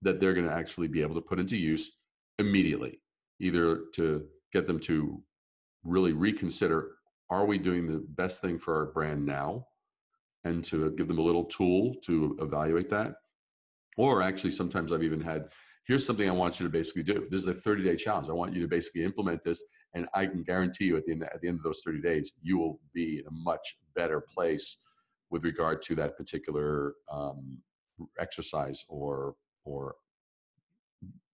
that 0.04 0.20
they're 0.20 0.34
going 0.34 0.46
to 0.46 0.52
actually 0.52 0.88
be 0.88 1.02
able 1.02 1.14
to 1.16 1.20
put 1.20 1.38
into 1.38 1.56
use 1.56 1.90
immediately, 2.38 3.00
either 3.40 3.82
to 3.94 4.24
get 4.52 4.66
them 4.66 4.78
to 4.80 5.22
really 5.82 6.12
reconsider 6.12 6.92
are 7.30 7.46
we 7.46 7.58
doing 7.58 7.86
the 7.86 8.04
best 8.10 8.42
thing 8.42 8.58
for 8.58 8.76
our 8.76 8.92
brand 8.92 9.24
now? 9.24 9.66
and 10.44 10.62
to 10.64 10.90
give 10.92 11.08
them 11.08 11.18
a 11.18 11.22
little 11.22 11.44
tool 11.44 11.94
to 12.02 12.36
evaluate 12.40 12.90
that. 12.90 13.16
Or 13.96 14.22
actually, 14.22 14.50
sometimes 14.50 14.92
I've 14.92 15.02
even 15.02 15.20
had 15.20 15.48
here's 15.86 16.06
something 16.06 16.28
I 16.28 16.32
want 16.32 16.58
you 16.58 16.66
to 16.66 16.72
basically 16.72 17.02
do. 17.02 17.26
This 17.30 17.42
is 17.42 17.48
a 17.48 17.54
30 17.54 17.84
day 17.84 17.96
challenge. 17.96 18.28
I 18.28 18.32
want 18.32 18.54
you 18.54 18.62
to 18.62 18.68
basically 18.68 19.04
implement 19.04 19.44
this, 19.44 19.62
and 19.94 20.06
I 20.14 20.26
can 20.26 20.42
guarantee 20.42 20.84
you 20.84 20.96
at 20.96 21.04
the 21.06 21.12
end 21.12 21.22
at 21.22 21.40
the 21.40 21.48
end 21.48 21.58
of 21.58 21.62
those 21.62 21.82
30 21.84 22.00
days, 22.00 22.32
you 22.42 22.58
will 22.58 22.80
be 22.92 23.20
in 23.20 23.26
a 23.26 23.30
much 23.30 23.76
better 23.94 24.20
place 24.20 24.78
with 25.30 25.44
regard 25.44 25.82
to 25.82 25.94
that 25.96 26.16
particular 26.16 26.94
um, 27.10 27.58
exercise 28.18 28.84
or 28.88 29.34
or 29.64 29.96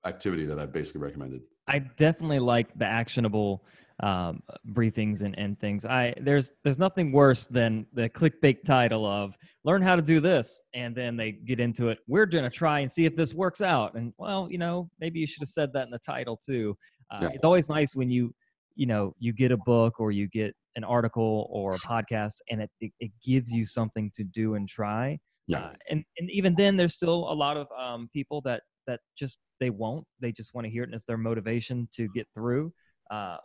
activity 0.07 0.47
that 0.47 0.59
I've 0.59 0.73
basically 0.73 1.03
recommended. 1.03 1.43
I 1.69 1.79
definitely 1.79 2.41
like 2.41 2.77
the 2.79 2.87
actionable 2.87 3.65
um, 4.03 4.43
briefings 4.73 5.21
and, 5.21 5.39
and 5.39 5.59
things. 5.61 5.85
I 5.85 6.15
there's 6.21 6.53
there's 6.65 6.79
nothing 6.79 7.13
worse 7.13 7.47
than 7.47 7.87
the 7.93 8.09
clickbait 8.09 8.65
title 8.65 9.07
of 9.07 9.37
"Learn 9.65 9.83
how 9.83 9.95
to 9.95 10.03
do 10.03 10.21
this," 10.21 10.61
and 10.75 10.95
then 10.95 11.17
they 11.17 11.33
get 11.33 11.61
into 11.61 11.89
it. 11.89 11.99
We're 12.09 12.27
gonna 12.27 12.51
try 12.51 12.81
and 12.81 12.91
see 12.91 13.05
if 13.05 13.15
this 13.15 13.35
works 13.35 13.61
out. 13.61 13.95
And 13.95 14.13
well, 14.19 14.49
you 14.51 14.59
know, 14.59 14.91
maybe 15.01 15.21
you 15.21 15.27
should 15.27 15.43
have 15.43 15.49
said 15.49 15.73
that 15.75 15.85
in 15.85 15.91
the 15.91 15.99
title 15.99 16.37
too. 16.37 16.77
Uh, 17.11 17.21
yeah. 17.23 17.29
It's 17.35 17.45
always 17.45 17.69
nice 17.69 17.95
when 17.95 18.11
you 18.11 18.33
you 18.75 18.87
know 18.87 19.15
you 19.19 19.33
get 19.33 19.53
a 19.53 19.59
book 19.59 20.01
or 20.01 20.11
you 20.13 20.29
get 20.29 20.55
an 20.77 20.85
article 20.85 21.49
or 21.51 21.75
a 21.75 21.79
podcast, 21.79 22.37
and 22.51 22.63
it 22.63 22.71
it, 22.81 22.93
it 23.01 23.11
gives 23.23 23.53
you 23.53 23.67
something 23.67 24.11
to 24.15 24.25
do 24.25 24.55
and 24.55 24.67
try. 24.69 25.19
Yeah. 25.51 25.59
Uh, 25.59 25.73
and 25.91 26.05
and 26.19 26.31
even 26.31 26.55
then, 26.55 26.77
there's 26.77 26.95
still 26.95 27.31
a 27.31 27.35
lot 27.35 27.57
of 27.57 27.67
um, 27.79 28.09
people 28.13 28.41
that 28.43 28.63
that 28.87 29.01
just 29.19 29.39
they 29.59 29.71
won't. 29.71 30.07
They 30.21 30.33
just 30.33 30.55
want 30.55 30.65
to 30.67 30.71
hear 30.71 30.85
it, 30.85 30.87
and 30.87 30.95
it's 30.95 31.05
their 31.05 31.19
motivation 31.19 31.89
to 31.97 32.09
get 32.09 32.27
through. 32.35 32.73
Uh, 33.11 33.39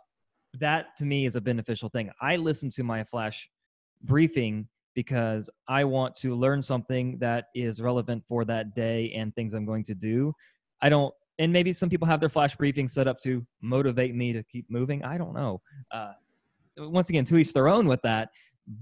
that 0.58 0.96
to 0.98 1.04
me 1.04 1.26
is 1.26 1.36
a 1.36 1.40
beneficial 1.40 1.88
thing. 1.88 2.10
I 2.20 2.36
listen 2.36 2.70
to 2.70 2.84
my 2.84 3.02
flash 3.04 3.48
briefing 4.04 4.68
because 4.94 5.50
I 5.68 5.84
want 5.84 6.14
to 6.16 6.34
learn 6.34 6.62
something 6.62 7.18
that 7.18 7.46
is 7.54 7.82
relevant 7.82 8.24
for 8.28 8.44
that 8.46 8.74
day 8.74 9.12
and 9.12 9.34
things 9.34 9.52
I'm 9.52 9.66
going 9.66 9.84
to 9.84 9.94
do. 9.94 10.32
I 10.80 10.88
don't, 10.88 11.12
and 11.38 11.52
maybe 11.52 11.72
some 11.72 11.90
people 11.90 12.06
have 12.06 12.20
their 12.20 12.30
flash 12.30 12.56
briefing 12.56 12.88
set 12.88 13.06
up 13.06 13.18
to 13.18 13.44
motivate 13.60 14.14
me 14.14 14.32
to 14.32 14.42
keep 14.44 14.70
moving. 14.70 15.04
I 15.04 15.18
don't 15.18 15.34
know. 15.34 15.60
Uh, 15.90 16.12
once 16.78 17.10
again, 17.10 17.24
to 17.26 17.36
each 17.36 17.52
their 17.52 17.68
own 17.68 17.86
with 17.86 18.00
that. 18.02 18.30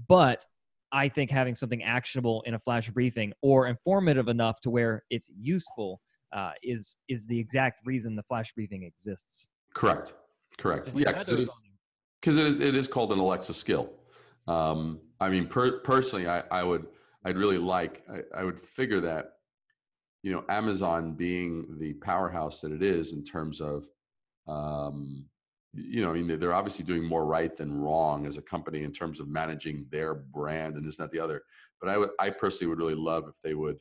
But 0.07 0.45
I 0.95 1.09
think 1.09 1.29
having 1.29 1.55
something 1.55 1.83
actionable 1.83 2.41
in 2.45 2.53
a 2.53 2.59
flash 2.59 2.89
briefing 2.89 3.33
or 3.41 3.67
informative 3.67 4.29
enough 4.29 4.61
to 4.61 4.69
where 4.69 5.03
it's 5.09 5.29
useful 5.37 5.99
uh, 6.31 6.51
is 6.63 6.97
is 7.09 7.25
the 7.27 7.37
exact 7.37 7.85
reason 7.85 8.15
the 8.15 8.23
flash 8.23 8.53
briefing 8.53 8.83
exists. 8.83 9.49
Correct. 9.73 10.13
Correct. 10.57 10.91
Yeah, 10.95 11.11
because 11.11 11.27
it 11.27 11.39
is 11.41 11.49
because 12.21 12.37
it 12.37 12.45
is 12.47 12.59
it 12.61 12.75
is 12.75 12.87
called 12.87 13.11
an 13.11 13.19
Alexa 13.19 13.53
skill. 13.53 13.89
Um, 14.47 15.01
I 15.19 15.29
mean, 15.29 15.47
per, 15.47 15.79
personally, 15.79 16.29
I, 16.29 16.43
I 16.49 16.63
would 16.63 16.87
I'd 17.25 17.35
really 17.35 17.57
like 17.57 18.03
I, 18.09 18.39
I 18.39 18.43
would 18.45 18.59
figure 18.59 19.01
that 19.01 19.33
you 20.23 20.31
know 20.31 20.45
Amazon 20.47 21.13
being 21.13 21.77
the 21.77 21.93
powerhouse 21.95 22.61
that 22.61 22.71
it 22.71 22.81
is 22.81 23.11
in 23.11 23.25
terms 23.25 23.59
of 23.59 23.85
um, 24.47 25.25
you 25.75 26.01
know, 26.01 26.11
I 26.11 26.21
mean, 26.21 26.39
they're 26.39 26.53
obviously 26.53 26.85
doing 26.85 27.03
more 27.03 27.25
right 27.25 27.55
than 27.55 27.79
wrong 27.79 28.25
as 28.25 28.37
a 28.37 28.41
company 28.41 28.83
in 28.83 28.91
terms 28.91 29.19
of 29.19 29.27
managing 29.27 29.85
their 29.91 30.15
brand 30.15 30.75
and 30.75 30.85
this, 30.85 30.99
not 30.99 31.11
the 31.11 31.19
other. 31.19 31.43
But 31.81 31.89
I 31.89 32.27
I 32.27 32.29
personally 32.29 32.69
would 32.69 32.79
really 32.79 32.95
love 32.95 33.25
if 33.27 33.41
they 33.41 33.53
would 33.53 33.77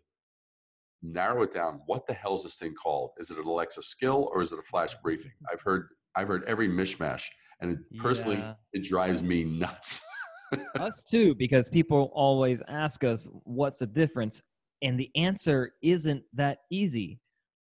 narrow 1.04 1.42
it 1.42 1.52
down. 1.52 1.80
What 1.86 2.06
the 2.06 2.14
hell 2.14 2.34
is 2.34 2.42
this 2.42 2.56
thing 2.56 2.74
called? 2.74 3.10
Is 3.18 3.30
it 3.30 3.38
an 3.38 3.44
Alexa 3.44 3.82
skill 3.82 4.30
or 4.32 4.42
is 4.42 4.52
it 4.52 4.58
a 4.58 4.62
flash 4.62 4.94
briefing? 5.02 5.30
Mm-hmm. 5.30 5.52
I've 5.52 5.60
heard, 5.60 5.88
I've 6.16 6.28
heard 6.28 6.44
every 6.44 6.68
mishmash, 6.68 7.24
and 7.60 7.72
it, 7.72 7.78
personally, 7.98 8.36
yeah. 8.36 8.54
it 8.72 8.82
drives 8.82 9.22
me 9.22 9.44
nuts. 9.44 10.00
us 10.80 11.04
too, 11.04 11.34
because 11.34 11.68
people 11.68 12.10
always 12.14 12.62
ask 12.68 13.04
us, 13.04 13.28
"What's 13.44 13.78
the 13.78 13.86
difference?" 13.86 14.42
And 14.82 14.98
the 14.98 15.10
answer 15.16 15.72
isn't 15.82 16.22
that 16.34 16.58
easy. 16.70 17.20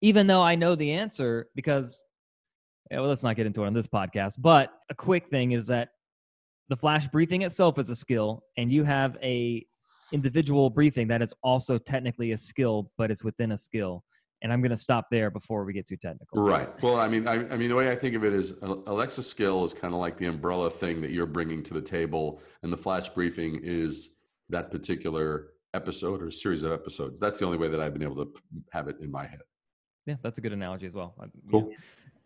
Even 0.02 0.28
though 0.28 0.42
I 0.42 0.56
know 0.56 0.76
the 0.76 0.92
answer, 0.92 1.48
because 1.56 2.04
yeah, 2.92 3.00
well, 3.00 3.10
let's 3.10 3.24
not 3.24 3.36
get 3.36 3.46
into 3.46 3.64
it 3.64 3.68
on 3.68 3.74
this 3.74 3.88
podcast. 3.88 4.36
But 4.40 4.72
a 4.90 4.96
quick 4.96 5.30
thing 5.30 5.52
is 5.52 5.68
that 5.68 5.90
the 6.70 6.78
flash 6.78 7.08
briefing 7.08 7.42
itself 7.42 7.78
is 7.80 7.90
a 7.90 7.96
skill, 7.96 8.44
and 8.58 8.72
you 8.72 8.84
have 8.84 9.18
a 9.22 9.66
individual 10.12 10.70
briefing 10.70 11.08
that 11.08 11.22
is 11.22 11.34
also 11.44 11.78
technically 11.78 12.32
a 12.32 12.38
skill, 12.38 12.92
but 12.98 13.10
it's 13.10 13.24
within 13.24 13.52
a 13.52 13.58
skill. 13.58 14.04
And 14.42 14.52
I'm 14.52 14.62
going 14.62 14.72
to 14.72 14.78
stop 14.78 15.08
there 15.10 15.32
before 15.32 15.64
we 15.64 15.72
get 15.72 15.88
too 15.88 15.96
technical. 15.96 16.44
Right. 16.44 16.70
Well, 16.84 17.00
I 17.00 17.08
mean, 17.08 17.28
I, 17.28 17.36
I 17.48 17.56
mean, 17.56 17.70
the 17.70 17.76
way 17.76 17.90
I 17.90 17.96
think 17.96 18.14
of 18.14 18.26
it 18.26 18.34
is 18.34 18.54
Alexa 18.62 19.24
skill 19.24 19.64
is 19.64 19.74
kind 19.74 19.94
of 19.94 20.02
like 20.02 20.18
the 20.18 20.26
umbrella 20.26 20.70
thing 20.70 21.02
that 21.02 21.12
you're 21.12 21.26
bringing 21.26 21.64
to 21.64 21.74
the 21.74 21.82
table, 21.82 22.42
and 22.62 22.72
the 22.72 22.78
flash 22.78 23.10
briefing 23.10 23.62
is 23.64 24.18
that 24.50 24.70
particular 24.70 25.54
episode 25.74 26.22
or 26.22 26.30
series 26.30 26.64
of 26.64 26.74
episodes. 26.74 27.20
That's 27.20 27.40
the 27.40 27.46
only 27.46 27.58
way 27.58 27.70
that 27.70 27.80
I've 27.80 27.94
been 27.94 28.04
able 28.04 28.18
to 28.18 28.34
have 28.72 28.90
it 28.90 28.98
in 29.00 29.10
my 29.10 29.26
head. 29.26 29.42
Yeah, 30.06 30.16
that's 30.22 30.38
a 30.38 30.42
good 30.42 30.54
analogy 30.54 30.86
as 30.86 30.94
well. 30.94 31.16
Cool. 31.50 31.70
Yeah. 31.72 31.78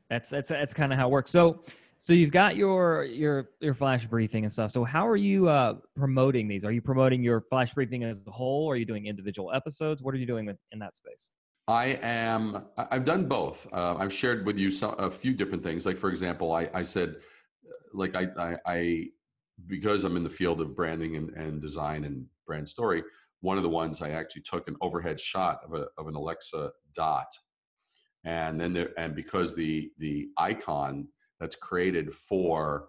That's 0.09 0.29
that's 0.29 0.49
that's 0.49 0.73
kind 0.73 0.93
of 0.93 0.99
how 0.99 1.07
it 1.07 1.11
works. 1.11 1.31
So 1.31 1.63
so 1.99 2.13
you've 2.13 2.31
got 2.31 2.55
your 2.55 3.03
your 3.05 3.49
your 3.59 3.73
flash 3.73 4.05
briefing 4.05 4.43
and 4.43 4.53
stuff. 4.53 4.71
So 4.71 4.83
how 4.83 5.07
are 5.07 5.15
you 5.15 5.49
uh, 5.49 5.75
promoting 5.95 6.47
these? 6.47 6.63
Are 6.63 6.71
you 6.71 6.81
promoting 6.81 7.23
your 7.23 7.41
flash 7.41 7.73
briefing 7.73 8.03
as 8.03 8.25
a 8.27 8.31
whole? 8.31 8.69
Are 8.69 8.75
you 8.75 8.85
doing 8.85 9.07
individual 9.07 9.51
episodes? 9.51 10.01
What 10.01 10.13
are 10.13 10.17
you 10.17 10.27
doing 10.27 10.45
with, 10.45 10.57
in 10.71 10.79
that 10.79 10.95
space? 10.95 11.31
I 11.67 11.99
am. 12.01 12.65
I've 12.77 13.03
done 13.03 13.25
both. 13.25 13.67
Uh, 13.73 13.95
I've 13.97 14.13
shared 14.13 14.45
with 14.45 14.57
you 14.57 14.71
some, 14.71 14.95
a 14.99 15.11
few 15.11 15.33
different 15.33 15.63
things. 15.63 15.85
Like 15.85 15.97
for 15.97 16.09
example, 16.09 16.53
I, 16.53 16.69
I 16.73 16.83
said, 16.83 17.15
like 17.93 18.15
I, 18.15 18.27
I, 18.37 18.55
I, 18.65 19.05
because 19.65 20.03
I'm 20.03 20.15
in 20.15 20.23
the 20.23 20.29
field 20.29 20.61
of 20.61 20.75
branding 20.75 21.15
and, 21.15 21.31
and 21.31 21.61
design 21.61 22.03
and 22.03 22.25
brand 22.45 22.69
story. 22.69 23.03
One 23.41 23.57
of 23.57 23.63
the 23.63 23.69
ones 23.69 24.01
I 24.01 24.11
actually 24.11 24.43
took 24.43 24.67
an 24.67 24.75
overhead 24.81 25.19
shot 25.19 25.59
of 25.65 25.73
a 25.73 25.87
of 25.97 26.07
an 26.07 26.15
Alexa 26.15 26.71
dot 26.93 27.27
and 28.27 28.59
then 28.59 28.73
there 28.73 28.91
and 28.97 29.15
because 29.15 29.55
the 29.55 29.91
the 29.97 30.27
icon 30.37 31.07
that's 31.39 31.55
created 31.55 32.13
for 32.13 32.87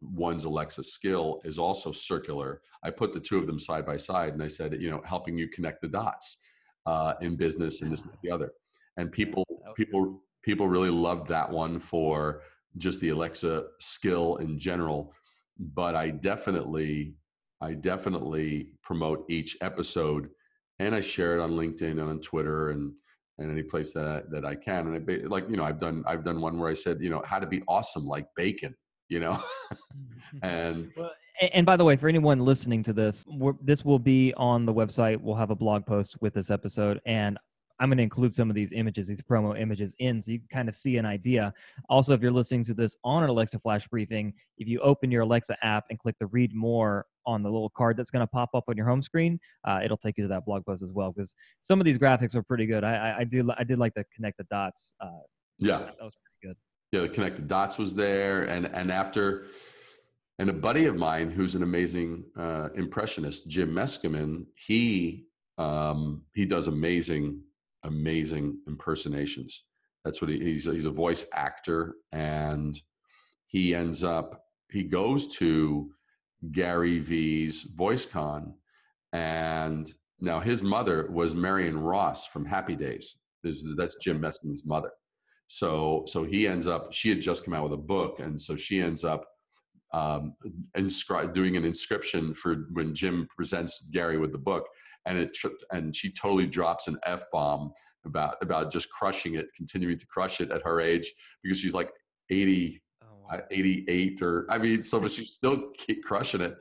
one's 0.00 0.44
alexa 0.44 0.82
skill 0.82 1.40
is 1.44 1.58
also 1.58 1.92
circular 1.92 2.60
i 2.82 2.90
put 2.90 3.12
the 3.12 3.20
two 3.20 3.38
of 3.38 3.46
them 3.46 3.58
side 3.58 3.86
by 3.86 3.96
side 3.96 4.32
and 4.32 4.42
i 4.42 4.48
said 4.48 4.76
you 4.80 4.90
know 4.90 5.00
helping 5.04 5.38
you 5.38 5.48
connect 5.48 5.80
the 5.80 5.88
dots 5.88 6.38
uh, 6.86 7.14
in 7.20 7.36
business 7.36 7.82
and 7.82 7.92
this 7.92 8.02
and 8.02 8.12
the 8.22 8.30
other. 8.30 8.52
And 8.96 9.10
people 9.10 9.46
people 9.76 10.22
people 10.42 10.68
really 10.68 10.90
loved 10.90 11.28
that 11.28 11.50
one 11.50 11.78
for 11.78 12.42
just 12.78 13.00
the 13.00 13.10
alexa 13.10 13.64
skill 13.80 14.36
in 14.36 14.58
general. 14.58 15.12
But 15.58 15.94
i 15.94 16.10
definitely 16.10 17.14
i 17.60 17.72
definitely 17.74 18.72
promote 18.82 19.24
each 19.28 19.56
episode 19.60 20.30
and 20.78 20.94
i 20.94 21.00
share 21.00 21.36
it 21.36 21.40
on 21.40 21.52
linkedin 21.52 21.92
and 21.92 22.00
on 22.00 22.20
twitter 22.20 22.70
and 22.70 22.92
and 23.38 23.50
any 23.50 23.62
place 23.62 23.92
that 23.92 24.06
I, 24.06 24.22
that 24.30 24.44
I 24.44 24.54
can. 24.54 24.94
And 24.94 25.10
I, 25.10 25.26
like 25.26 25.48
you 25.48 25.56
know, 25.56 25.64
I've 25.64 25.78
done 25.78 26.04
I've 26.06 26.24
done 26.24 26.40
one 26.40 26.58
where 26.58 26.70
I 26.70 26.74
said 26.74 26.98
you 27.00 27.10
know 27.10 27.22
how 27.24 27.38
to 27.38 27.46
be 27.46 27.62
awesome 27.68 28.06
like 28.06 28.26
bacon, 28.36 28.74
you 29.08 29.20
know, 29.20 29.32
mm-hmm. 29.72 30.38
and. 30.42 30.90
Well, 30.96 31.10
and 31.52 31.66
by 31.66 31.76
the 31.76 31.84
way, 31.84 31.96
for 31.96 32.08
anyone 32.08 32.38
listening 32.38 32.84
to 32.84 32.92
this, 32.92 33.24
this 33.62 33.84
will 33.84 33.98
be 33.98 34.32
on 34.36 34.64
the 34.64 34.72
website. 34.72 35.20
We'll 35.20 35.34
have 35.34 35.50
a 35.50 35.56
blog 35.56 35.84
post 35.84 36.16
with 36.20 36.34
this 36.34 36.50
episode, 36.50 37.00
and 37.04 37.36
I'm 37.80 37.88
going 37.88 37.98
to 37.98 38.02
include 38.02 38.32
some 38.34 38.48
of 38.48 38.54
these 38.54 38.72
images, 38.72 39.08
these 39.08 39.22
promo 39.22 39.58
images 39.60 39.94
in, 39.98 40.22
so 40.22 40.32
you 40.32 40.38
can 40.38 40.48
kind 40.48 40.68
of 40.68 40.76
see 40.76 40.96
an 40.96 41.06
idea. 41.06 41.52
Also, 41.88 42.14
if 42.14 42.20
you're 42.20 42.30
listening 42.30 42.64
to 42.64 42.74
this 42.74 42.96
on 43.04 43.22
an 43.22 43.28
Alexa 43.28 43.58
Flash 43.58 43.86
briefing, 43.88 44.32
if 44.58 44.68
you 44.68 44.80
open 44.80 45.10
your 45.10 45.22
Alexa 45.22 45.56
app 45.64 45.84
and 45.90 45.98
click 45.98 46.16
the 46.20 46.26
read 46.26 46.54
more 46.54 47.06
on 47.26 47.42
the 47.42 47.50
little 47.50 47.70
card 47.70 47.96
that's 47.96 48.10
going 48.10 48.22
to 48.24 48.26
pop 48.26 48.50
up 48.54 48.64
on 48.68 48.76
your 48.76 48.86
home 48.86 49.02
screen, 49.02 49.38
uh, 49.66 49.80
it'll 49.84 49.96
take 49.96 50.18
you 50.18 50.24
to 50.24 50.28
that 50.28 50.44
blog 50.44 50.64
post 50.64 50.82
as 50.82 50.92
well. 50.92 51.12
Because 51.12 51.34
some 51.60 51.80
of 51.80 51.84
these 51.84 51.98
graphics 51.98 52.34
are 52.34 52.42
pretty 52.42 52.66
good. 52.66 52.84
I, 52.84 52.94
I, 52.94 53.18
I, 53.18 53.24
do 53.24 53.48
I 53.58 53.64
did 53.64 53.78
like 53.78 53.94
the 53.94 54.04
connect 54.14 54.38
the 54.38 54.44
dots. 54.44 54.94
Uh, 55.00 55.10
yeah, 55.58 55.78
that 55.78 55.96
was 56.00 56.16
pretty 56.40 56.54
good. 56.54 56.56
Yeah, 56.92 57.02
the 57.02 57.08
connect 57.08 57.36
the 57.36 57.42
dots 57.42 57.78
was 57.78 57.94
there, 57.94 58.44
and 58.44 58.66
and 58.66 58.90
after. 58.90 59.46
And 60.38 60.48
a 60.48 60.54
buddy 60.54 60.86
of 60.86 60.96
mine 60.96 61.30
who's 61.30 61.54
an 61.54 61.62
amazing 61.62 62.24
uh, 62.36 62.70
impressionist, 62.74 63.46
Jim 63.48 63.70
Meskimen, 63.72 64.46
he 64.54 65.26
um, 65.58 66.22
he 66.34 66.46
does 66.46 66.68
amazing 66.68 67.42
amazing 67.84 68.58
impersonations. 68.66 69.64
That's 70.04 70.20
what 70.20 70.30
he, 70.30 70.38
he's. 70.38 70.64
He's 70.64 70.86
a 70.86 70.90
voice 70.90 71.26
actor, 71.34 71.94
and 72.12 72.80
he 73.46 73.74
ends 73.74 74.02
up. 74.02 74.44
He 74.70 74.82
goes 74.82 75.28
to 75.36 75.90
Gary 76.50 76.98
V's 76.98 77.68
VoiceCon, 77.76 78.54
and 79.12 79.92
now 80.20 80.40
his 80.40 80.62
mother 80.62 81.08
was 81.10 81.34
Marion 81.34 81.78
Ross 81.78 82.26
from 82.26 82.44
Happy 82.44 82.74
Days. 82.74 83.16
This 83.42 83.56
is, 83.56 83.76
that's 83.76 83.96
Jim 83.96 84.20
Meskimen's 84.20 84.64
mother. 84.64 84.90
So 85.46 86.04
so 86.06 86.24
he 86.24 86.46
ends 86.46 86.66
up. 86.66 86.92
She 86.92 87.08
had 87.10 87.20
just 87.20 87.44
come 87.44 87.54
out 87.54 87.64
with 87.64 87.74
a 87.74 87.76
book, 87.76 88.20
and 88.20 88.40
so 88.40 88.56
she 88.56 88.80
ends 88.80 89.04
up 89.04 89.24
um, 89.92 90.34
inscri- 90.76 91.32
doing 91.34 91.56
an 91.56 91.64
inscription 91.64 92.34
for 92.34 92.66
when 92.72 92.94
Jim 92.94 93.28
presents 93.36 93.88
Gary 93.92 94.18
with 94.18 94.32
the 94.32 94.38
book 94.38 94.66
and 95.06 95.18
it 95.18 95.36
and 95.70 95.94
she 95.94 96.12
totally 96.12 96.46
drops 96.46 96.88
an 96.88 96.98
f 97.04 97.24
bomb 97.32 97.72
about 98.04 98.36
about 98.42 98.72
just 98.72 98.90
crushing 98.90 99.34
it, 99.34 99.46
continuing 99.56 99.98
to 99.98 100.06
crush 100.06 100.40
it 100.40 100.50
at 100.50 100.62
her 100.62 100.80
age 100.80 101.12
because 101.42 101.58
she's 101.58 101.74
like 101.74 101.90
80, 102.30 102.82
oh, 103.02 103.06
uh, 103.06 103.36
wow. 103.36 103.42
88 103.50 104.22
or 104.22 104.46
I 104.50 104.58
mean, 104.58 104.82
so 104.82 105.00
but 105.00 105.10
she's 105.10 105.32
still 105.32 105.70
keep 105.76 106.04
crushing 106.04 106.40
it. 106.40 106.54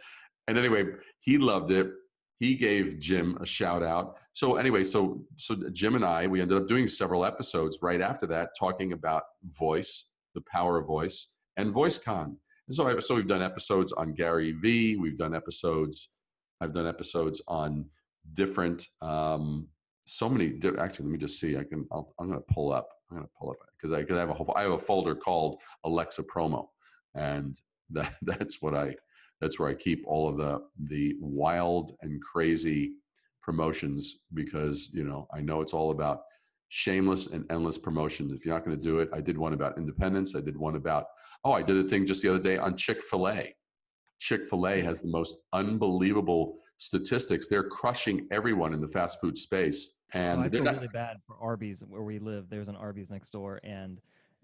And 0.47 0.57
anyway, 0.57 0.85
he 1.19 1.37
loved 1.37 1.71
it. 1.71 1.91
He 2.39 2.55
gave 2.55 2.99
Jim 2.99 3.37
a 3.39 3.45
shout 3.45 3.83
out. 3.83 4.17
So 4.33 4.55
anyway, 4.55 4.83
so 4.83 5.23
so 5.37 5.55
Jim 5.71 5.95
and 5.95 6.05
I 6.05 6.27
we 6.27 6.41
ended 6.41 6.57
up 6.57 6.67
doing 6.67 6.87
several 6.87 7.25
episodes 7.25 7.79
right 7.81 8.01
after 8.01 8.25
that 8.27 8.49
talking 8.59 8.93
about 8.93 9.23
voice, 9.43 10.09
the 10.35 10.41
power 10.51 10.77
of 10.77 10.87
voice, 10.87 11.27
and 11.57 11.73
VoiceCon. 11.73 12.35
And 12.67 12.75
so 12.75 12.99
so 12.99 13.15
we've 13.15 13.27
done 13.27 13.43
episodes 13.43 13.91
on 13.93 14.13
Gary 14.13 14.53
V. 14.53 14.97
We've 14.97 15.17
done 15.17 15.35
episodes. 15.35 16.09
I've 16.59 16.73
done 16.73 16.87
episodes 16.87 17.41
on 17.47 17.85
different 18.33 18.87
um, 19.01 19.67
so 20.05 20.27
many 20.29 20.53
actually 20.79 21.05
let 21.05 21.11
me 21.11 21.17
just 21.17 21.39
see 21.39 21.57
i 21.57 21.63
can 21.63 21.87
i 21.91 21.97
am 21.97 22.27
going 22.29 22.33
to 22.33 22.53
pull 22.53 22.71
up 22.71 22.89
i'm 23.09 23.17
going 23.17 23.27
to 23.27 23.33
pull 23.39 23.51
up 23.51 23.57
because 23.77 23.93
I, 23.93 24.03
cause 24.03 24.17
I 24.17 24.19
have 24.19 24.29
a 24.29 24.33
whole, 24.33 24.53
I 24.55 24.63
have 24.63 24.71
a 24.71 24.79
folder 24.79 25.15
called 25.15 25.61
alexa 25.85 26.23
promo 26.23 26.67
and 27.15 27.59
that 27.91 28.15
that's 28.21 28.61
what 28.61 28.73
i 28.73 28.95
that's 29.39 29.59
where 29.59 29.69
i 29.69 29.73
keep 29.73 30.03
all 30.07 30.29
of 30.29 30.37
the 30.37 30.61
the 30.87 31.15
wild 31.19 31.91
and 32.01 32.21
crazy 32.21 32.93
promotions 33.41 34.19
because 34.33 34.89
you 34.93 35.03
know 35.03 35.27
i 35.33 35.41
know 35.41 35.61
it's 35.61 35.73
all 35.73 35.91
about 35.91 36.21
shameless 36.73 37.27
and 37.27 37.43
endless 37.51 37.77
promotions. 37.77 38.31
If 38.31 38.45
you're 38.45 38.55
not 38.55 38.63
going 38.63 38.77
to 38.77 38.81
do 38.83 38.99
it 38.99 39.09
i 39.13 39.19
did 39.19 39.37
one 39.37 39.53
about 39.53 39.77
independence 39.77 40.35
i 40.35 40.41
did 40.41 40.55
one 40.55 40.77
about 40.77 41.05
oh 41.43 41.51
i 41.51 41.61
did 41.61 41.77
a 41.77 41.87
thing 41.87 42.05
just 42.05 42.21
the 42.21 42.29
other 42.29 42.39
day 42.39 42.57
on 42.57 42.77
chick-fil-a. 42.77 43.53
Chick-fil-a 44.19 44.81
has 44.81 45.01
the 45.01 45.09
most 45.09 45.37
unbelievable 45.51 46.59
statistics, 46.81 47.47
they're 47.47 47.69
crushing 47.69 48.27
everyone 48.31 48.73
in 48.73 48.81
the 48.81 48.87
fast 48.87 49.21
food 49.21 49.37
space. 49.37 49.91
And 50.13 50.41
oh, 50.41 50.43
I 50.43 50.49
they're 50.49 50.57
feel 50.57 50.63
not, 50.63 50.75
really 50.75 50.87
bad 50.91 51.17
for 51.27 51.37
Arby's 51.39 51.83
where 51.87 52.01
we 52.01 52.17
live. 52.17 52.49
There's 52.49 52.67
an 52.69 52.75
Arby's 52.75 53.11
next 53.11 53.29
door, 53.29 53.59
and 53.63 54.01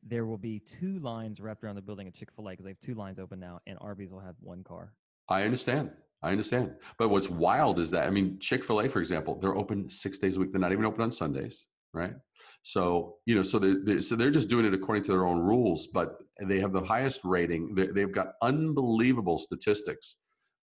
there 0.07 0.25
will 0.25 0.37
be 0.37 0.59
two 0.59 0.99
lines 0.99 1.41
wrapped 1.41 1.63
around 1.63 1.75
the 1.75 1.81
building 1.81 2.07
at 2.07 2.13
Chick 2.13 2.29
Fil 2.31 2.47
A 2.47 2.51
because 2.51 2.63
they 2.63 2.69
have 2.69 2.79
two 2.79 2.93
lines 2.93 3.17
open 3.17 3.39
now, 3.39 3.59
and 3.65 3.77
Arby's 3.81 4.13
will 4.13 4.19
have 4.19 4.35
one 4.39 4.63
car. 4.63 4.93
I 5.27 5.43
understand. 5.43 5.89
I 6.21 6.31
understand. 6.31 6.75
But 6.99 7.09
what's 7.09 7.29
wild 7.29 7.79
is 7.79 7.91
that 7.91 8.07
I 8.07 8.11
mean, 8.11 8.37
Chick 8.39 8.63
Fil 8.63 8.81
A, 8.81 8.87
for 8.87 8.99
example, 8.99 9.39
they're 9.39 9.55
open 9.55 9.89
six 9.89 10.19
days 10.19 10.37
a 10.37 10.39
week. 10.39 10.51
They're 10.51 10.61
not 10.61 10.71
even 10.71 10.85
open 10.85 11.01
on 11.01 11.11
Sundays, 11.11 11.65
right? 11.93 12.13
So 12.61 13.15
you 13.25 13.33
know, 13.35 13.43
so 13.43 13.57
they're, 13.57 13.83
they're 13.83 14.01
so 14.01 14.15
they're 14.15 14.31
just 14.31 14.47
doing 14.47 14.65
it 14.65 14.75
according 14.75 15.03
to 15.05 15.11
their 15.11 15.25
own 15.25 15.39
rules. 15.39 15.87
But 15.87 16.17
they 16.39 16.59
have 16.59 16.71
the 16.71 16.81
highest 16.81 17.21
rating. 17.23 17.73
They, 17.73 18.01
have 18.01 18.11
got 18.11 18.27
unbelievable 18.43 19.39
statistics, 19.39 20.17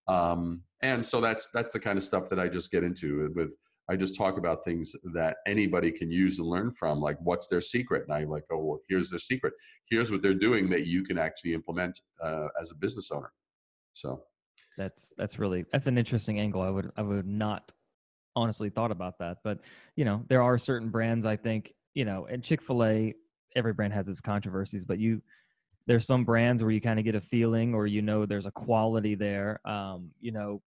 um, 0.09 0.63
and 0.83 1.05
so 1.05 1.21
that's 1.21 1.49
that's 1.53 1.73
the 1.73 1.81
kind 1.81 1.97
of 1.97 2.05
stuff 2.05 2.29
that 2.31 2.39
I 2.39 2.49
just 2.49 2.71
get 2.71 2.85
into 2.85 3.33
with. 3.35 3.57
I 3.91 3.97
just 3.97 4.17
talk 4.17 4.39
about 4.39 4.65
things 4.65 4.97
that 5.13 5.37
anybody 5.47 5.93
can 5.93 6.11
use 6.11 6.39
and 6.39 6.49
learn 6.49 6.71
from, 6.73 7.01
like 7.01 7.19
what's 7.21 7.49
their 7.49 7.61
secret, 7.61 8.05
and 8.09 8.17
I 8.17 8.25
like, 8.25 8.45
oh, 8.51 8.65
well, 8.65 8.81
here's 8.89 9.11
their 9.11 9.19
secret. 9.19 9.53
Here's 9.91 10.11
what 10.11 10.23
they're 10.23 10.33
doing 10.33 10.71
that 10.71 10.87
you 10.87 11.05
can 11.05 11.19
actually 11.19 11.53
implement 11.53 12.01
uh, 12.23 12.49
as 12.59 12.71
a 12.71 12.77
business 12.77 13.11
owner. 13.11 13.31
So 13.93 14.23
that's 14.79 15.13
that's 15.19 15.39
really 15.39 15.67
that's 15.71 15.87
an 15.87 15.99
interesting 15.99 16.41
angle. 16.41 16.63
I 16.63 16.71
would 16.71 16.91
I 16.97 17.03
would 17.03 17.27
not 17.27 17.73
honestly 18.37 18.71
thought 18.71 18.91
about 18.91 19.19
that, 19.19 19.39
but 19.45 19.59
you 19.97 20.05
know 20.05 20.25
there 20.29 20.43
are 20.43 20.59
certain 20.59 20.89
brands 20.89 21.27
I 21.27 21.37
think 21.37 21.75
you 21.95 22.05
know, 22.05 22.27
and 22.27 22.43
Chick 22.43 22.61
Fil 22.61 22.85
A, 22.85 23.15
every 23.57 23.73
brand 23.73 23.93
has 23.93 24.09
its 24.09 24.21
controversies, 24.21 24.85
but 24.85 24.99
you 24.99 25.23
there's 25.87 26.07
some 26.07 26.25
brands 26.25 26.63
where 26.63 26.73
you 26.73 26.81
kind 26.81 26.99
of 26.99 27.05
get 27.05 27.15
a 27.15 27.21
feeling 27.21 27.75
or 27.75 27.87
you 27.87 28.03
know 28.03 28.27
there's 28.27 28.47
a 28.47 28.51
quality 28.51 29.15
there. 29.15 29.61
Um, 29.67 30.11
you 30.21 30.33
know, 30.33 30.63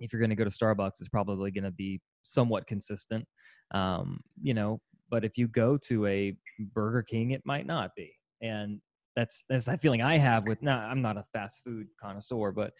if 0.00 0.12
you're 0.12 0.20
going 0.20 0.30
to 0.30 0.36
go 0.36 0.44
to 0.44 0.50
Starbucks, 0.50 1.00
it's 1.00 1.08
probably 1.08 1.50
going 1.50 1.64
to 1.64 1.70
be 1.70 2.00
somewhat 2.22 2.66
consistent. 2.66 3.26
Um, 3.72 4.20
you 4.40 4.54
know, 4.54 4.80
but 5.10 5.24
if 5.24 5.36
you 5.36 5.48
go 5.48 5.76
to 5.88 6.06
a 6.06 6.36
Burger 6.74 7.02
King, 7.02 7.32
it 7.32 7.42
might 7.44 7.66
not 7.66 7.90
be. 7.96 8.12
And 8.40 8.80
that's 9.16 9.44
that's 9.48 9.66
that 9.66 9.82
feeling 9.82 10.00
I 10.00 10.16
have 10.18 10.46
with. 10.46 10.62
Now, 10.62 10.78
I'm 10.78 11.02
not 11.02 11.16
a 11.16 11.24
fast 11.32 11.60
food 11.64 11.88
connoisseur, 12.00 12.52
but 12.52 12.72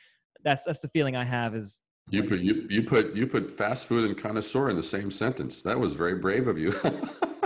that's 0.44 0.64
that's 0.64 0.80
the 0.80 0.88
feeling 0.88 1.16
I 1.16 1.24
have 1.24 1.54
is 1.54 1.80
you 2.10 2.24
put 2.24 2.40
you, 2.40 2.66
you 2.70 2.82
put 2.84 3.14
you 3.14 3.26
put 3.26 3.50
fast 3.50 3.86
food 3.86 4.04
and 4.04 4.16
connoisseur 4.16 4.70
in 4.70 4.76
the 4.76 4.82
same 4.82 5.10
sentence. 5.10 5.62
That 5.62 5.78
was 5.78 5.92
very 5.92 6.14
brave 6.14 6.46
of 6.46 6.56
you. 6.56 6.72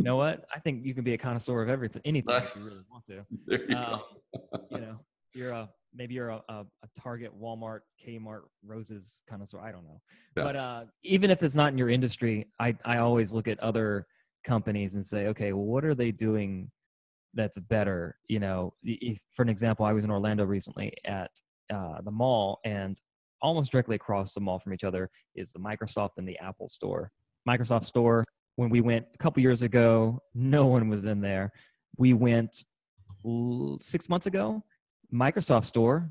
you 0.00 0.04
know 0.04 0.16
what? 0.16 0.46
I 0.54 0.58
think 0.58 0.86
you 0.86 0.94
can 0.94 1.04
be 1.04 1.12
a 1.12 1.18
connoisseur 1.18 1.62
of 1.62 1.68
everything, 1.68 2.00
anything 2.06 2.34
if 2.34 2.56
you 2.56 2.62
really 2.62 2.84
want 2.90 3.04
to. 3.06 3.26
There 3.46 3.68
you 3.68 3.76
um, 3.76 3.84
go. 3.84 4.60
you 4.70 4.80
know, 4.80 4.96
you're 5.34 5.50
a 5.50 5.68
maybe 5.94 6.14
you're 6.14 6.30
a, 6.30 6.42
a, 6.48 6.64
a, 6.82 7.00
Target, 7.00 7.32
Walmart, 7.38 7.80
Kmart, 8.02 8.42
Roses 8.64 9.22
connoisseur. 9.28 9.60
I 9.60 9.70
don't 9.72 9.84
know, 9.84 10.00
yeah. 10.38 10.42
but 10.42 10.56
uh, 10.56 10.84
even 11.02 11.30
if 11.30 11.42
it's 11.42 11.54
not 11.54 11.70
in 11.70 11.76
your 11.76 11.90
industry, 11.90 12.46
I 12.58 12.74
I 12.86 12.96
always 12.96 13.34
look 13.34 13.46
at 13.46 13.60
other 13.60 14.06
companies 14.42 14.94
and 14.94 15.04
say, 15.04 15.26
okay, 15.26 15.52
well, 15.52 15.66
what 15.66 15.84
are 15.84 15.94
they 15.94 16.12
doing 16.12 16.70
that's 17.34 17.58
better? 17.58 18.16
You 18.26 18.40
know, 18.40 18.72
if, 18.82 19.20
for 19.36 19.42
an 19.42 19.50
example, 19.50 19.84
I 19.84 19.92
was 19.92 20.04
in 20.04 20.10
Orlando 20.10 20.46
recently 20.46 20.94
at 21.04 21.30
uh, 21.70 22.00
the 22.02 22.10
mall, 22.10 22.60
and 22.64 22.96
almost 23.42 23.70
directly 23.70 23.96
across 23.96 24.32
the 24.32 24.40
mall 24.40 24.60
from 24.60 24.72
each 24.72 24.84
other 24.84 25.10
is 25.34 25.52
the 25.52 25.60
Microsoft 25.60 26.12
and 26.16 26.26
the 26.26 26.38
Apple 26.38 26.68
store. 26.68 27.12
Microsoft 27.46 27.84
store, 27.84 28.24
when 28.56 28.70
we 28.70 28.80
went 28.80 29.06
a 29.14 29.18
couple 29.18 29.42
years 29.42 29.62
ago, 29.62 30.22
no 30.34 30.66
one 30.66 30.88
was 30.88 31.04
in 31.04 31.20
there. 31.20 31.52
We 31.96 32.12
went 32.12 32.64
six 33.80 34.08
months 34.08 34.26
ago, 34.26 34.62
Microsoft 35.12 35.64
store, 35.64 36.10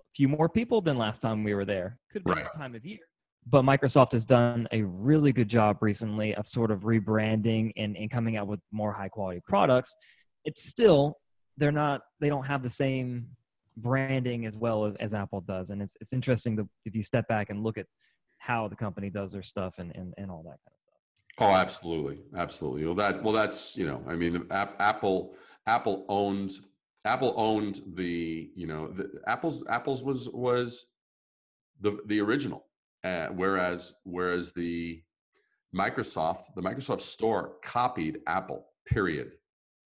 a 0.00 0.14
few 0.14 0.28
more 0.28 0.48
people 0.48 0.80
than 0.80 0.96
last 0.96 1.20
time 1.20 1.44
we 1.44 1.54
were 1.54 1.64
there. 1.64 1.98
Could 2.12 2.24
be 2.24 2.32
right. 2.32 2.46
the 2.52 2.58
time 2.58 2.74
of 2.74 2.84
year. 2.84 2.98
But 3.46 3.62
Microsoft 3.62 4.12
has 4.12 4.24
done 4.24 4.68
a 4.70 4.82
really 4.82 5.32
good 5.32 5.48
job 5.48 5.78
recently 5.80 6.34
of 6.34 6.46
sort 6.46 6.70
of 6.70 6.80
rebranding 6.80 7.72
and, 7.76 7.96
and 7.96 8.10
coming 8.10 8.36
out 8.36 8.46
with 8.46 8.60
more 8.70 8.92
high 8.92 9.08
quality 9.08 9.40
products. 9.46 9.96
It's 10.44 10.62
still, 10.62 11.16
they're 11.56 11.72
not, 11.72 12.02
they 12.20 12.28
don't 12.28 12.46
have 12.46 12.62
the 12.62 12.70
same 12.70 13.26
branding 13.76 14.46
as 14.46 14.56
well 14.56 14.84
as, 14.84 14.94
as 15.00 15.14
Apple 15.14 15.40
does. 15.40 15.70
And 15.70 15.80
it's, 15.80 15.96
it's 16.00 16.12
interesting 16.12 16.56
to, 16.58 16.68
if 16.84 16.94
you 16.94 17.02
step 17.02 17.26
back 17.28 17.50
and 17.50 17.62
look 17.62 17.78
at 17.78 17.86
how 18.38 18.68
the 18.68 18.76
company 18.76 19.10
does 19.10 19.32
their 19.32 19.42
stuff 19.42 19.74
and, 19.78 19.90
and, 19.94 20.14
and 20.16 20.30
all 20.30 20.42
that 20.42 20.48
kind 20.48 20.58
of 20.66 20.72
stuff. 20.72 20.79
Oh, 21.38 21.52
absolutely. 21.52 22.20
Absolutely. 22.36 22.84
Well, 22.84 22.94
that, 22.96 23.22
well, 23.22 23.32
that's, 23.32 23.76
you 23.76 23.86
know, 23.86 24.02
I 24.06 24.14
mean, 24.14 24.46
Apple, 24.50 25.34
Apple 25.66 26.04
owned, 26.08 26.52
Apple 27.04 27.32
owned 27.36 27.80
the, 27.94 28.50
you 28.54 28.66
know, 28.66 28.88
the, 28.88 29.10
Apple's, 29.26 29.64
Apple's 29.68 30.04
was, 30.04 30.28
was 30.28 30.86
the, 31.80 31.98
the 32.06 32.20
original. 32.20 32.66
Uh, 33.02 33.28
whereas, 33.28 33.94
whereas 34.04 34.52
the 34.52 35.02
Microsoft, 35.74 36.54
the 36.54 36.62
Microsoft 36.62 37.00
store 37.00 37.52
copied 37.62 38.18
Apple, 38.26 38.66
period. 38.86 39.32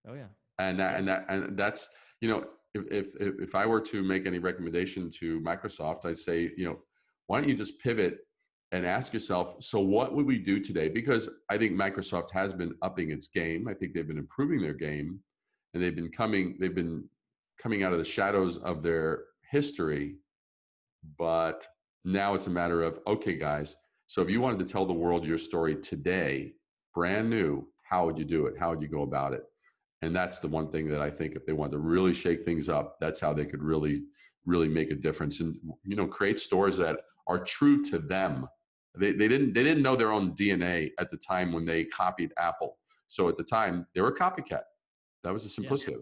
Oh 0.09 0.14
yeah. 0.14 0.26
And 0.59 0.80
that, 0.80 0.98
and 0.98 1.07
that, 1.09 1.26
and 1.28 1.57
that's, 1.57 1.88
you 2.20 2.28
know, 2.28 2.44
if, 2.74 3.14
if, 3.20 3.38
if 3.38 3.54
I 3.54 3.66
were 3.66 3.80
to 3.83 4.02
make 4.02 4.26
any 4.26 4.40
recommendation 4.40 5.11
to 5.20 5.40
Microsoft, 5.40 6.04
I'd 6.04 6.18
say, 6.18 6.50
you 6.57 6.64
know, 6.64 6.78
why 7.28 7.40
don't 7.40 7.48
you 7.48 7.57
just 7.57 7.78
pivot 7.80 8.18
and 8.72 8.85
ask 8.85 9.12
yourself, 9.12 9.62
so 9.62 9.81
what 9.81 10.14
would 10.14 10.27
we 10.27 10.38
do 10.38 10.59
today? 10.61 10.88
Because 10.88 11.29
I 11.48 11.59
think 11.59 11.72
Microsoft 11.72 12.31
has 12.31 12.53
been 12.53 12.74
upping 12.83 13.11
its 13.11 13.29
game. 13.29 13.68
I 13.68 13.74
think 13.74 13.94
they've 13.94 14.07
been 14.07 14.18
improving 14.18 14.61
their 14.61 14.74
game, 14.74 15.20
and 15.72 15.83
they've 15.83 15.94
been 15.94 16.11
coming. 16.11 16.57
They've 16.59 16.74
been 16.74 17.05
coming 17.61 17.83
out 17.83 17.92
of 17.92 17.98
the 17.98 18.05
shadows 18.05 18.59
of 18.59 18.83
their 18.83 19.24
history. 19.50 20.16
But 21.18 21.66
now 22.05 22.35
it's 22.35 22.46
a 22.46 22.50
matter 22.50 22.83
of 22.83 22.98
okay, 23.07 23.37
guys. 23.37 23.77
So 24.07 24.22
if 24.22 24.31
you 24.31 24.40
wanted 24.40 24.66
to 24.66 24.72
tell 24.72 24.87
the 24.87 24.92
world 24.92 25.24
your 25.24 25.38
story 25.38 25.77
today, 25.77 26.55
brand 26.94 27.31
new, 27.31 27.68
how 27.83 28.07
would 28.07 28.18
you 28.18 28.24
do 28.24 28.46
it? 28.46 28.55
How 28.59 28.70
would 28.70 28.83
you 28.83 28.88
go 28.88 29.03
about 29.03 29.33
it? 29.33 29.44
and 30.05 30.14
that's 30.14 30.38
the 30.38 30.48
one 30.48 30.70
thing 30.70 30.88
that 30.88 31.00
i 31.00 31.11
think 31.11 31.35
if 31.35 31.46
they 31.46 31.53
want 31.53 31.72
to 31.72 31.79
really 31.79 32.12
shake 32.12 32.42
things 32.42 32.68
up 32.68 32.96
that's 33.00 33.20
how 33.20 33.33
they 33.33 33.44
could 33.44 33.62
really 33.62 34.03
really 34.46 34.68
make 34.68 34.90
a 34.90 34.94
difference 34.94 35.40
and 35.40 35.57
you 35.85 35.96
know 35.96 36.07
create 36.07 36.38
stores 36.38 36.77
that 36.77 36.98
are 37.26 37.38
true 37.38 37.82
to 37.82 37.98
them 37.98 38.46
they, 38.96 39.12
they 39.12 39.28
didn't 39.28 39.52
they 39.52 39.62
didn't 39.62 39.82
know 39.82 39.96
their 39.96 40.12
own 40.12 40.32
dna 40.34 40.90
at 40.98 41.10
the 41.10 41.16
time 41.16 41.52
when 41.52 41.64
they 41.64 41.84
copied 41.84 42.32
apple 42.38 42.78
so 43.08 43.28
at 43.28 43.37
the 43.37 43.44
time 43.44 43.87
they 43.94 44.00
were 44.00 44.08
a 44.08 44.16
copycat 44.16 44.62
that 45.22 45.32
was 45.32 45.42
the 45.42 45.48
simplicity 45.48 45.92
yeah. 45.92 45.98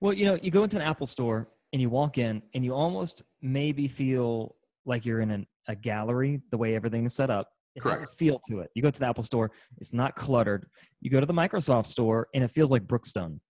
well 0.00 0.12
you 0.12 0.24
know 0.24 0.38
you 0.42 0.50
go 0.50 0.64
into 0.64 0.76
an 0.76 0.82
apple 0.82 1.06
store 1.06 1.48
and 1.72 1.80
you 1.80 1.88
walk 1.88 2.18
in 2.18 2.42
and 2.54 2.64
you 2.64 2.74
almost 2.74 3.22
maybe 3.42 3.86
feel 3.88 4.56
like 4.86 5.04
you're 5.04 5.20
in 5.20 5.30
an, 5.30 5.46
a 5.68 5.74
gallery 5.74 6.40
the 6.50 6.56
way 6.56 6.74
everything 6.74 7.04
is 7.06 7.14
set 7.14 7.30
up 7.30 7.48
it 7.76 7.82
Correct. 7.82 8.00
has 8.00 8.08
a 8.08 8.12
feel 8.16 8.40
to 8.48 8.60
it. 8.60 8.70
You 8.74 8.82
go 8.82 8.90
to 8.90 8.98
the 8.98 9.06
Apple 9.06 9.22
store, 9.22 9.50
it's 9.78 9.92
not 9.92 10.16
cluttered. 10.16 10.66
You 11.00 11.10
go 11.10 11.20
to 11.20 11.26
the 11.26 11.32
Microsoft 11.32 11.86
store, 11.86 12.28
and 12.34 12.42
it 12.42 12.50
feels 12.50 12.70
like 12.70 12.82
Brookstone. 12.86 13.40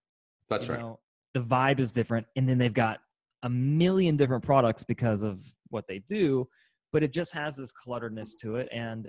That's 0.49 0.69
you 0.69 0.75
right. 0.75 0.81
Know, 0.81 1.01
the 1.35 1.41
vibe 1.41 1.81
is 1.81 1.93
different, 1.93 2.27
and 2.37 2.49
then 2.49 2.59
they've 2.59 2.75
got 2.75 2.99
a 3.43 3.49
million 3.49 4.17
different 4.17 4.45
products 4.45 4.83
because 4.83 5.23
of 5.23 5.43
what 5.69 5.87
they 5.89 6.01
do, 6.01 6.47
but 6.93 7.03
it 7.03 7.13
just 7.13 7.33
has 7.33 7.57
this 7.57 7.73
mm-hmm. 7.73 7.91
clutteredness 7.91 8.31
to 8.41 8.57
it. 8.57 8.69
And 8.73 9.09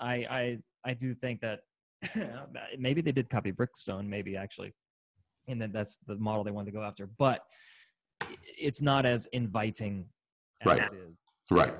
I, 0.00 0.14
I, 0.30 0.58
I 0.84 0.94
do 0.94 1.14
think 1.14 1.40
that 1.40 1.60
maybe 2.78 3.00
they 3.00 3.12
did 3.12 3.30
copy 3.30 3.52
Brookstone 3.52 4.08
maybe 4.08 4.36
actually, 4.36 4.72
and 5.48 5.60
then 5.60 5.72
that's 5.72 5.98
the 6.06 6.16
model 6.16 6.44
they 6.44 6.50
wanted 6.50 6.72
to 6.72 6.76
go 6.76 6.82
after. 6.82 7.08
But 7.18 7.40
it's 8.58 8.82
not 8.82 9.06
as 9.06 9.26
inviting 9.32 10.06
as 10.62 10.66
right. 10.66 10.82
it 10.82 10.96
is. 10.96 11.16
Right. 11.50 11.74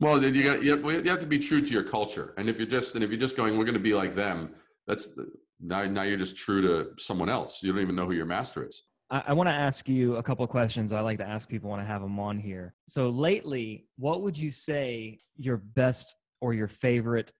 Well, 0.00 0.22
you 0.22 0.44
got 0.44 0.62
you 0.62 1.10
have 1.10 1.18
to 1.20 1.26
be 1.26 1.38
true 1.38 1.60
to 1.60 1.72
your 1.72 1.82
culture, 1.82 2.34
and 2.36 2.48
if 2.48 2.56
you're 2.58 2.68
just 2.68 2.94
and 2.94 3.02
if 3.02 3.10
you're 3.10 3.18
just 3.18 3.36
going, 3.36 3.58
we're 3.58 3.64
going 3.64 3.74
to 3.74 3.80
be 3.80 3.94
like 3.94 4.14
them. 4.14 4.54
That's 4.86 5.08
the, 5.08 5.26
now 5.60 5.84
now 5.86 6.02
you're 6.02 6.16
just 6.16 6.36
true 6.36 6.62
to 6.62 6.90
someone 6.98 7.28
else. 7.28 7.62
You 7.62 7.72
don't 7.72 7.82
even 7.82 7.96
know 7.96 8.06
who 8.06 8.12
your 8.12 8.26
master 8.26 8.66
is. 8.66 8.82
I, 9.10 9.24
I 9.28 9.32
want 9.32 9.48
to 9.48 9.54
ask 9.54 9.88
you 9.88 10.16
a 10.16 10.22
couple 10.22 10.44
of 10.44 10.50
questions. 10.50 10.92
I 10.92 11.00
like 11.00 11.18
to 11.18 11.28
ask 11.28 11.48
people 11.48 11.70
when 11.70 11.80
I 11.80 11.84
have 11.84 12.02
them 12.02 12.18
on 12.18 12.38
here. 12.38 12.74
So 12.86 13.04
lately, 13.10 13.86
what 13.96 14.22
would 14.22 14.36
you 14.36 14.50
say 14.50 15.18
your 15.36 15.58
best 15.58 16.14
or 16.40 16.54
your 16.54 16.68
favorite 16.68 17.32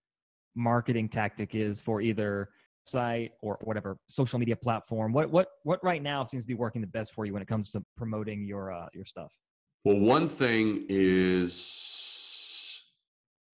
marketing 0.55 1.09
tactic 1.09 1.55
is 1.55 1.81
for 1.81 2.01
either 2.01 2.51
site 2.85 3.33
or 3.43 3.59
whatever 3.63 3.99
social 4.09 4.39
media 4.39 4.57
platform? 4.57 5.13
What 5.13 5.31
what 5.31 5.49
what 5.63 5.83
right 5.85 6.03
now 6.03 6.25
seems 6.25 6.43
to 6.45 6.49
be 6.49 6.55
working 6.55 6.81
the 6.81 6.89
best 6.89 7.13
for 7.15 7.27
you 7.27 7.33
when 7.33 7.43
it 7.43 7.49
comes 7.49 7.71
to 7.71 7.85
promoting 7.97 8.45
your 8.45 8.73
uh, 8.73 8.87
your 8.95 9.05
stuff? 9.05 9.33
Well, 9.85 10.01
one 10.01 10.29
thing 10.29 10.87
is 10.89 11.89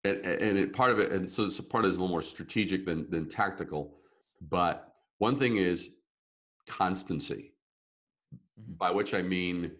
and, 0.04 0.18
and 0.26 0.58
it, 0.58 0.74
part 0.74 0.92
of 0.92 1.00
it, 1.00 1.12
and 1.12 1.30
so 1.30 1.44
a 1.44 1.64
part 1.64 1.86
is 1.86 1.98
a 1.98 2.00
little 2.00 2.10
more 2.10 2.22
strategic 2.22 2.86
than 2.86 3.10
than 3.10 3.30
tactical. 3.30 3.98
But 4.42 4.94
one 5.20 5.38
thing 5.38 5.58
is 5.58 5.90
constancy, 6.68 7.51
mm-hmm. 8.62 8.74
by 8.74 8.92
which 8.92 9.14
I 9.14 9.22
mean 9.22 9.72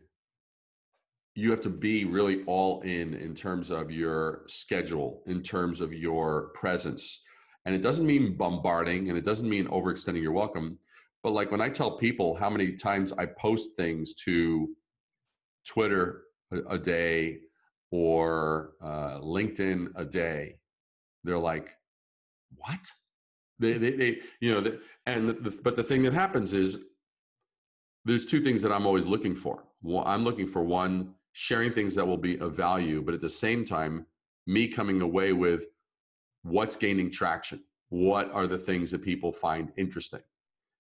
you 1.36 1.52
have 1.52 1.62
to 1.62 1.70
be 1.70 2.06
really 2.06 2.44
all 2.46 2.82
in 2.82 3.14
in 3.14 3.34
terms 3.36 3.70
of 3.70 3.92
your 3.92 4.44
schedule, 4.48 5.22
in 5.28 5.42
terms 5.42 5.80
of 5.82 5.94
your 5.94 6.50
presence. 6.54 7.22
And 7.66 7.76
it 7.76 7.82
doesn't 7.82 8.06
mean 8.06 8.36
bombarding 8.36 9.10
and 9.10 9.18
it 9.18 9.24
doesn't 9.24 9.48
mean 9.48 9.68
overextending 9.68 10.22
your 10.22 10.34
welcome. 10.34 10.80
But 11.24 11.34
like 11.34 11.52
when 11.52 11.62
I 11.62 11.70
tell 11.70 11.98
people 11.98 12.36
how 12.36 12.50
many 12.50 12.74
times 12.74 13.14
I 13.14 13.28
post 13.28 13.76
things 13.76 14.16
to 14.26 14.70
Twitter 15.66 16.24
a, 16.52 16.76
a 16.76 16.80
day, 16.80 17.42
or 17.92 18.72
uh, 18.82 19.20
LinkedIn 19.20 19.90
a 19.96 20.06
day, 20.06 20.56
they're 21.24 21.38
like, 21.38 21.70
what? 22.56 22.80
They, 23.60 23.74
they, 23.74 23.92
they 23.92 24.20
you 24.40 24.54
know, 24.54 24.62
the, 24.62 24.80
and 25.06 25.30
the, 25.30 25.60
but 25.64 25.76
the 25.76 25.84
thing 25.84 26.02
that 26.04 26.14
happens 26.14 26.54
is 26.54 26.80
there's 28.06 28.26
two 28.26 28.42
things 28.42 28.62
that 28.62 28.72
I'm 28.72 28.86
always 28.86 29.06
looking 29.06 29.36
for. 29.36 29.64
I'm 30.06 30.24
looking 30.24 30.48
for 30.48 30.64
one, 30.64 31.14
sharing 31.34 31.72
things 31.72 31.96
that 31.96 32.06
will 32.06 32.18
be 32.18 32.38
of 32.40 32.56
value, 32.56 33.02
but 33.02 33.14
at 33.14 33.22
the 33.22 33.30
same 33.30 33.66
time, 33.66 34.06
me 34.48 34.68
coming 34.68 35.02
away 35.02 35.34
with 35.34 35.66
what's 36.44 36.76
gaining 36.76 37.12
traction. 37.12 37.64
What 37.90 38.32
are 38.32 38.48
the 38.48 38.58
things 38.58 38.92
that 38.92 39.04
people 39.04 39.32
find 39.32 39.72
interesting? 39.78 40.22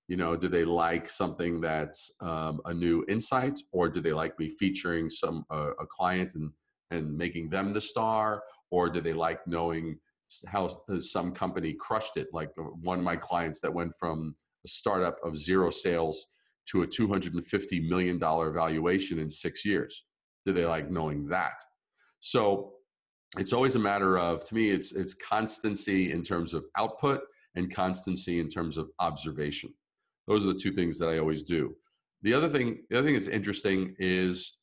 You 0.08 0.18
know, 0.18 0.36
do 0.36 0.48
they 0.48 0.66
like 0.66 1.10
something 1.10 1.62
that's 1.62 2.12
um, 2.22 2.62
a 2.66 2.74
new 2.74 3.06
insight, 3.08 3.60
or 3.72 3.88
do 3.88 4.02
they 4.02 4.14
like 4.14 4.38
me 4.40 4.50
featuring 4.50 5.10
some 5.10 5.46
uh, 5.52 5.72
a 5.80 5.86
client 5.86 6.36
and 6.36 6.52
and 6.90 7.18
making 7.18 7.50
them 7.50 7.74
the 7.74 7.80
star, 7.80 8.44
or 8.70 8.90
do 8.90 9.00
they 9.00 9.14
like 9.14 9.46
knowing 9.48 9.98
how 10.48 10.84
uh, 10.90 11.00
some 11.00 11.32
company 11.32 11.74
crushed 11.74 12.18
it? 12.18 12.28
Like 12.34 12.50
uh, 12.60 12.64
one 12.64 13.00
of 13.00 13.06
my 13.06 13.16
clients 13.16 13.62
that 13.62 13.74
went 13.74 13.94
from 13.98 14.36
a 14.66 14.68
startup 14.68 15.18
of 15.24 15.38
zero 15.38 15.70
sales 15.70 16.28
to 16.70 16.84
a 16.84 16.88
$250 16.88 17.90
million 17.90 18.20
valuation 18.20 19.20
in 19.20 19.30
six 19.30 19.66
years. 19.66 20.06
Do 20.46 20.54
they 20.54 20.66
like 20.66 20.90
knowing 20.90 21.28
that? 21.28 21.56
So 22.20 22.74
it's 23.38 23.54
always 23.54 23.76
a 23.76 23.80
matter 23.80 24.20
of, 24.20 24.44
to 24.46 24.56
me, 24.56 24.70
it's, 24.70 24.92
it's 24.92 25.14
constancy 25.14 26.12
in 26.12 26.24
terms 26.24 26.54
of 26.54 26.66
output 26.78 27.22
and 27.56 27.74
constancy 27.74 28.40
in 28.40 28.50
terms 28.50 28.78
of 28.78 28.90
observation. 29.00 29.74
Those 30.28 30.46
are 30.46 30.50
the 30.50 30.60
two 30.60 30.72
things 30.72 30.98
that 31.00 31.10
I 31.10 31.20
always 31.20 31.44
do. 31.44 31.76
The 32.22 32.34
other 32.34 32.50
thing, 32.50 32.84
the 32.90 32.98
other 32.98 33.08
thing 33.08 33.16
that's 33.16 33.28
interesting 33.28 33.96
is, 33.98 34.58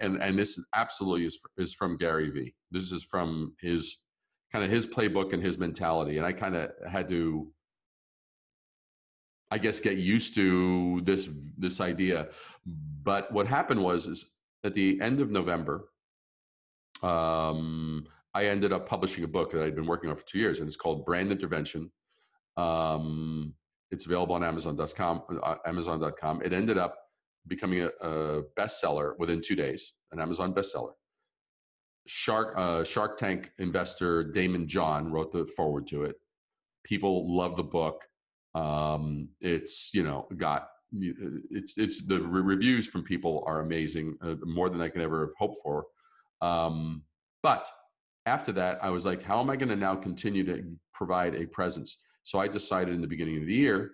and, 0.00 0.22
and 0.22 0.38
this 0.38 0.60
absolutely 0.74 1.26
is, 1.26 1.38
is 1.56 1.72
from 1.72 1.96
Gary 1.96 2.30
Vee. 2.30 2.54
This 2.70 2.92
is 2.92 3.02
from 3.04 3.54
his 3.60 3.96
kind 4.52 4.64
of 4.64 4.70
his 4.70 4.86
playbook 4.86 5.32
and 5.32 5.42
his 5.42 5.58
mentality. 5.58 6.18
And 6.18 6.26
I 6.26 6.32
kind 6.32 6.54
of 6.54 6.70
had 6.90 7.08
to 7.08 7.50
I 9.50 9.58
guess 9.58 9.80
get 9.80 9.96
used 9.96 10.34
to 10.34 11.00
this 11.04 11.28
this 11.56 11.80
idea. 11.80 12.28
But 13.02 13.30
what 13.32 13.46
happened 13.46 13.82
was 13.82 14.06
is 14.06 14.32
at 14.64 14.74
the 14.74 15.00
end 15.00 15.20
of 15.20 15.30
November, 15.30 15.88
um, 17.02 18.06
I 18.34 18.46
ended 18.46 18.72
up 18.72 18.88
publishing 18.88 19.24
a 19.24 19.28
book 19.28 19.52
that 19.52 19.62
I'd 19.62 19.76
been 19.76 19.86
working 19.86 20.10
on 20.10 20.16
for 20.16 20.26
two 20.26 20.38
years, 20.38 20.58
and 20.58 20.66
it's 20.66 20.76
called 20.76 21.04
Brand 21.04 21.30
Intervention. 21.30 21.90
Um, 22.56 23.54
it's 23.90 24.06
available 24.06 24.34
on 24.34 24.42
Amazon.com. 24.42 25.22
Uh, 25.42 25.54
Amazon.com. 25.64 26.42
It 26.42 26.52
ended 26.52 26.78
up 26.78 26.96
becoming 27.46 27.82
a, 27.82 27.88
a, 28.06 28.42
bestseller 28.58 29.12
within 29.18 29.40
two 29.40 29.54
days, 29.54 29.92
an 30.12 30.20
Amazon 30.20 30.52
bestseller. 30.52 30.92
Shark 32.06 32.54
uh, 32.56 32.84
Shark 32.84 33.16
Tank 33.16 33.52
investor 33.58 34.24
Daymond 34.24 34.66
John 34.66 35.10
wrote 35.10 35.32
the 35.32 35.46
forward 35.46 35.86
to 35.88 36.02
it. 36.04 36.16
People 36.84 37.36
love 37.36 37.56
the 37.56 37.64
book. 37.64 38.02
Um, 38.56 39.28
it's 39.40 39.90
you 39.92 40.02
know 40.02 40.26
got 40.36 40.68
it's 40.92 41.76
it's 41.76 42.04
the 42.06 42.20
re- 42.20 42.40
reviews 42.40 42.86
from 42.86 43.02
people 43.02 43.44
are 43.46 43.60
amazing, 43.60 44.16
uh, 44.22 44.36
more 44.44 44.70
than 44.70 44.80
I 44.80 44.88
could 44.88 45.02
ever 45.02 45.20
have 45.26 45.34
hoped 45.38 45.58
for. 45.62 45.84
Um, 46.40 47.02
but 47.42 47.68
after 48.24 48.52
that, 48.52 48.82
I 48.82 48.90
was 48.90 49.04
like, 49.04 49.22
how 49.22 49.40
am 49.40 49.50
I 49.50 49.56
going 49.56 49.68
to 49.68 49.76
now 49.76 49.94
continue 49.94 50.44
to 50.44 50.64
provide 50.94 51.34
a 51.34 51.46
presence? 51.46 51.98
So 52.22 52.38
I 52.38 52.48
decided 52.48 52.94
in 52.94 53.02
the 53.02 53.06
beginning 53.06 53.36
of 53.36 53.46
the 53.46 53.54
year, 53.54 53.92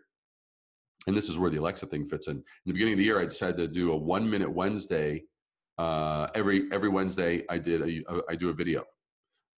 and 1.09 1.17
this 1.17 1.29
is 1.29 1.39
where 1.39 1.51
the 1.51 1.59
Alexa 1.59 1.87
thing 1.87 2.05
fits 2.05 2.29
in. 2.29 2.37
In 2.37 2.43
the 2.67 2.73
beginning 2.73 2.95
of 2.95 2.99
the 2.99 3.05
year, 3.05 3.21
I 3.21 3.25
decided 3.25 3.57
to 3.57 3.69
do 3.69 3.93
a 3.93 3.97
one 3.97 4.31
minute 4.31 4.51
Wednesday. 4.51 5.25
Uh, 5.77 6.29
every 6.37 6.69
every 6.73 6.89
Wednesday, 6.89 7.43
I 7.51 7.59
did 7.59 7.83
a, 7.83 8.15
a 8.15 8.21
I 8.31 8.37
do 8.37 8.51
a 8.51 8.55
video 8.55 8.85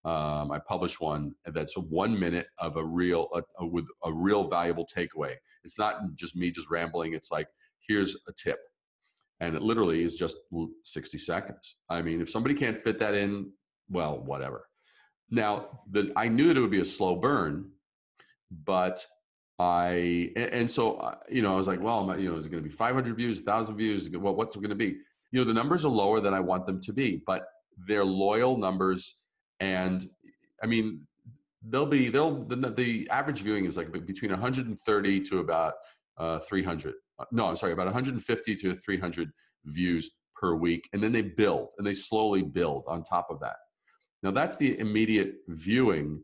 um, 0.04 0.52
I 0.52 0.58
publish 0.58 1.00
one 1.00 1.34
that's 1.46 1.74
one 1.76 2.18
minute 2.18 2.48
of 2.58 2.76
a 2.76 2.84
real 2.84 3.28
uh, 3.34 3.40
uh, 3.60 3.66
with 3.66 3.86
a 4.04 4.12
real 4.12 4.46
valuable 4.48 4.86
takeaway. 4.86 5.34
It's 5.64 5.78
not 5.78 6.14
just 6.14 6.36
me 6.36 6.50
just 6.50 6.70
rambling. 6.70 7.14
It's 7.14 7.32
like 7.32 7.48
here's 7.88 8.14
a 8.28 8.32
tip, 8.32 8.58
and 9.40 9.56
it 9.56 9.62
literally 9.62 10.02
is 10.02 10.14
just 10.14 10.36
60 10.84 11.16
seconds. 11.18 11.76
I 11.88 12.02
mean, 12.02 12.20
if 12.20 12.28
somebody 12.28 12.54
can't 12.54 12.78
fit 12.78 12.98
that 12.98 13.14
in, 13.14 13.52
well, 13.88 14.22
whatever. 14.22 14.68
Now, 15.30 15.80
the, 15.90 16.12
I 16.16 16.28
knew 16.28 16.48
that 16.48 16.58
it 16.58 16.60
would 16.60 16.70
be 16.70 16.80
a 16.80 16.84
slow 16.84 17.16
burn, 17.16 17.70
but 18.50 19.06
I 19.58 20.32
and 20.36 20.70
so 20.70 20.96
uh, 20.96 21.14
you 21.30 21.40
know 21.40 21.54
I 21.54 21.56
was 21.56 21.66
like, 21.66 21.80
well, 21.80 22.14
you 22.18 22.30
know, 22.30 22.36
is 22.36 22.44
it 22.44 22.50
going 22.50 22.62
to 22.62 22.68
be 22.68 22.74
500 22.74 23.16
views, 23.16 23.38
1,000 23.38 23.76
views? 23.76 24.10
Well, 24.10 24.34
what's 24.34 24.54
it 24.54 24.60
going 24.60 24.68
to 24.68 24.76
be? 24.76 24.96
You 25.32 25.40
know, 25.40 25.44
the 25.44 25.54
numbers 25.54 25.86
are 25.86 25.90
lower 25.90 26.20
than 26.20 26.34
I 26.34 26.40
want 26.40 26.66
them 26.66 26.82
to 26.82 26.92
be, 26.92 27.22
but 27.26 27.46
they're 27.86 28.04
loyal 28.04 28.58
numbers 28.58 29.16
and 29.60 30.08
I 30.62 30.66
mean 30.66 31.06
they'll 31.68 31.86
be 31.86 32.08
they'll 32.08 32.44
the, 32.44 32.56
the 32.56 33.08
average 33.10 33.42
viewing 33.42 33.64
is 33.64 33.76
like 33.76 33.90
between 34.06 34.30
130 34.30 35.20
to 35.20 35.38
about 35.38 35.74
uh, 36.18 36.38
300 36.40 36.94
uh, 37.18 37.24
no 37.32 37.46
i'm 37.46 37.56
sorry 37.56 37.72
about 37.72 37.86
150 37.86 38.56
to 38.56 38.74
300 38.74 39.30
views 39.64 40.10
per 40.34 40.54
week 40.54 40.88
and 40.92 41.02
then 41.02 41.12
they 41.12 41.22
build 41.22 41.68
and 41.78 41.86
they 41.86 41.94
slowly 41.94 42.42
build 42.42 42.84
on 42.86 43.02
top 43.02 43.28
of 43.30 43.40
that. 43.40 43.56
Now 44.22 44.30
that's 44.30 44.56
the 44.56 44.78
immediate 44.78 45.36
viewing 45.48 46.22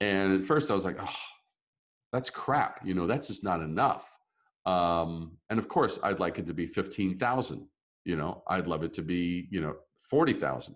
and 0.00 0.40
at 0.40 0.44
first 0.44 0.70
i 0.70 0.74
was 0.74 0.84
like 0.84 0.98
oh 1.00 1.16
that's 2.12 2.30
crap 2.30 2.80
you 2.84 2.94
know 2.94 3.06
that's 3.06 3.28
just 3.28 3.44
not 3.44 3.60
enough. 3.60 4.16
Um, 4.66 5.38
and 5.48 5.58
of 5.58 5.68
course 5.68 5.98
i'd 6.02 6.20
like 6.20 6.38
it 6.38 6.46
to 6.46 6.54
be 6.54 6.66
15000 6.66 7.66
you 8.04 8.16
know 8.16 8.42
i'd 8.48 8.66
love 8.66 8.82
it 8.82 8.92
to 8.94 9.02
be 9.02 9.48
you 9.50 9.60
know 9.60 9.74
40000 10.10 10.74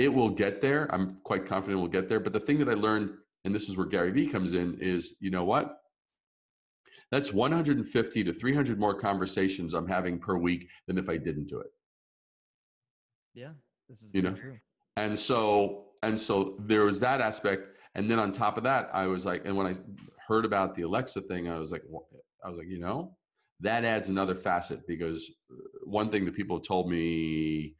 it 0.00 0.08
will 0.08 0.30
get 0.30 0.62
there. 0.62 0.88
I'm 0.94 1.10
quite 1.24 1.44
confident 1.44 1.78
we'll 1.78 1.90
get 1.90 2.08
there. 2.08 2.20
But 2.20 2.32
the 2.32 2.40
thing 2.40 2.58
that 2.60 2.70
I 2.70 2.72
learned, 2.72 3.10
and 3.44 3.54
this 3.54 3.68
is 3.68 3.76
where 3.76 3.86
Gary 3.86 4.10
Vee 4.10 4.26
comes 4.26 4.54
in, 4.54 4.78
is 4.80 5.14
you 5.20 5.30
know 5.30 5.44
what? 5.44 5.76
That's 7.10 7.34
150 7.34 8.24
to 8.24 8.32
300 8.32 8.80
more 8.80 8.94
conversations 8.94 9.74
I'm 9.74 9.86
having 9.86 10.18
per 10.18 10.38
week 10.38 10.70
than 10.86 10.96
if 10.96 11.10
I 11.10 11.18
didn't 11.18 11.48
do 11.48 11.60
it. 11.60 11.66
Yeah, 13.34 13.50
this 13.90 14.00
is 14.02 14.10
you 14.14 14.22
know, 14.22 14.32
true. 14.32 14.56
And 14.96 15.18
so 15.18 15.88
and 16.02 16.18
so 16.18 16.56
there 16.60 16.86
was 16.86 16.98
that 17.00 17.20
aspect, 17.20 17.68
and 17.94 18.10
then 18.10 18.18
on 18.18 18.32
top 18.32 18.56
of 18.56 18.64
that, 18.64 18.88
I 18.94 19.06
was 19.06 19.26
like, 19.26 19.42
and 19.44 19.54
when 19.54 19.66
I 19.66 19.74
heard 20.26 20.46
about 20.46 20.74
the 20.76 20.82
Alexa 20.82 21.20
thing, 21.22 21.46
I 21.46 21.58
was 21.58 21.70
like, 21.70 21.82
I 22.42 22.48
was 22.48 22.56
like, 22.56 22.68
you 22.68 22.78
know, 22.78 23.18
that 23.60 23.84
adds 23.84 24.08
another 24.08 24.34
facet 24.34 24.86
because 24.86 25.30
uh, 25.52 25.56
one 25.84 26.08
thing 26.10 26.24
that 26.24 26.34
people 26.34 26.58
told 26.58 26.88
me 26.90 27.74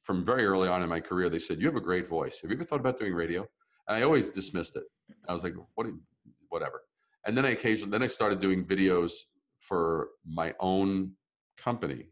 from 0.00 0.24
very 0.24 0.44
early 0.44 0.68
on 0.68 0.82
in 0.82 0.88
my 0.88 1.00
career, 1.00 1.28
they 1.28 1.38
said, 1.38 1.60
"You 1.60 1.66
have 1.66 1.76
a 1.76 1.80
great 1.80 2.08
voice. 2.08 2.40
Have 2.40 2.50
you 2.50 2.56
ever 2.56 2.64
thought 2.64 2.80
about 2.80 2.98
doing 2.98 3.14
radio?" 3.14 3.46
And 3.88 3.96
I 3.96 4.02
always 4.02 4.30
dismissed 4.30 4.76
it. 4.76 4.84
I 5.28 5.32
was 5.32 5.44
like, 5.44 5.54
"What? 5.74 5.86
Whatever." 6.48 6.82
And 7.26 7.36
then 7.36 7.44
I 7.44 7.50
occasionally, 7.50 7.90
then 7.90 8.02
I 8.02 8.06
started 8.06 8.40
doing 8.40 8.64
videos 8.64 9.12
for 9.58 10.08
my 10.26 10.54
own 10.58 11.12
company 11.56 12.06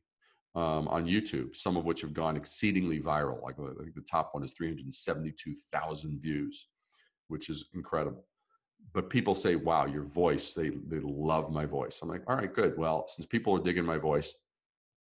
um, 0.55 0.89
on 0.89 1.07
YouTube, 1.07 1.57
some 1.57 1.77
of 1.77 1.85
which 1.85 2.01
have 2.03 2.13
gone 2.13 2.37
exceedingly 2.37 3.01
viral. 3.01 3.43
Like 3.43 3.57
I 3.59 3.83
think 3.83 3.95
the 3.95 4.03
top 4.03 4.31
one 4.33 4.45
is 4.45 4.53
372,000 4.53 6.21
views, 6.21 6.69
which 7.29 7.49
is 7.49 7.67
incredible. 7.75 8.27
But 8.93 9.11
people 9.11 9.35
say, 9.35 9.57
"Wow, 9.57 9.87
your 9.87 10.05
voice! 10.05 10.55
They 10.55 10.71
they 10.71 11.01
love 11.01 11.51
my 11.53 11.67
voice." 11.67 12.01
I'm 12.03 12.09
like, 12.09 12.23
"All 12.27 12.37
right, 12.37 12.53
good. 12.53 12.77
Well, 12.79 13.07
since 13.07 13.27
people 13.27 13.55
are 13.57 13.63
digging 13.63 13.85
my 13.85 13.99
voice, 13.99 14.35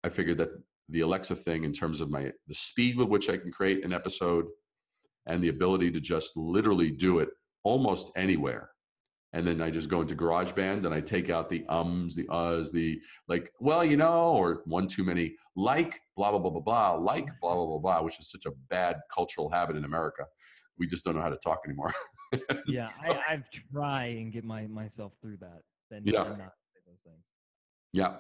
I 0.04 0.08
figured 0.08 0.38
that 0.38 0.50
the 0.92 1.00
Alexa 1.00 1.34
thing 1.34 1.64
in 1.64 1.72
terms 1.72 2.00
of 2.00 2.10
my 2.10 2.30
the 2.46 2.54
speed 2.54 2.96
with 2.96 3.08
which 3.08 3.28
I 3.28 3.36
can 3.36 3.50
create 3.50 3.84
an 3.84 3.92
episode 3.92 4.46
and 5.26 5.42
the 5.42 5.48
ability 5.48 5.90
to 5.92 6.00
just 6.00 6.36
literally 6.36 6.90
do 6.90 7.18
it 7.18 7.30
almost 7.64 8.12
anywhere. 8.16 8.70
And 9.34 9.46
then 9.46 9.62
I 9.62 9.70
just 9.70 9.88
go 9.88 10.02
into 10.02 10.14
GarageBand 10.14 10.84
and 10.84 10.92
I 10.92 11.00
take 11.00 11.30
out 11.30 11.48
the 11.48 11.64
ums, 11.66 12.14
the 12.14 12.24
uhs, 12.24 12.70
the 12.70 13.00
like, 13.28 13.50
well, 13.60 13.82
you 13.82 13.96
know, 13.96 14.32
or 14.32 14.60
one 14.66 14.86
too 14.86 15.04
many, 15.04 15.36
like, 15.56 15.98
blah, 16.16 16.30
blah, 16.30 16.38
blah, 16.38 16.50
blah, 16.50 16.60
blah, 16.60 16.92
like, 16.96 17.28
blah, 17.40 17.54
blah, 17.54 17.66
blah, 17.66 17.78
blah, 17.78 18.02
which 18.02 18.20
is 18.20 18.30
such 18.30 18.44
a 18.44 18.52
bad 18.68 18.96
cultural 19.14 19.48
habit 19.48 19.76
in 19.76 19.84
America. 19.84 20.24
We 20.78 20.86
just 20.86 21.02
don't 21.04 21.14
know 21.14 21.22
how 21.22 21.30
to 21.30 21.38
talk 21.38 21.60
anymore. 21.64 21.92
yeah, 22.66 22.82
so, 22.82 23.06
I, 23.06 23.34
I 23.34 23.42
try 23.72 24.04
and 24.04 24.30
get 24.30 24.44
my 24.44 24.66
myself 24.66 25.14
through 25.22 25.38
that. 25.38 25.62
Then 25.90 26.02
yeah. 26.04 26.24
not 26.24 26.52
those 26.86 27.00
things. 27.02 27.24
Yeah 27.94 28.16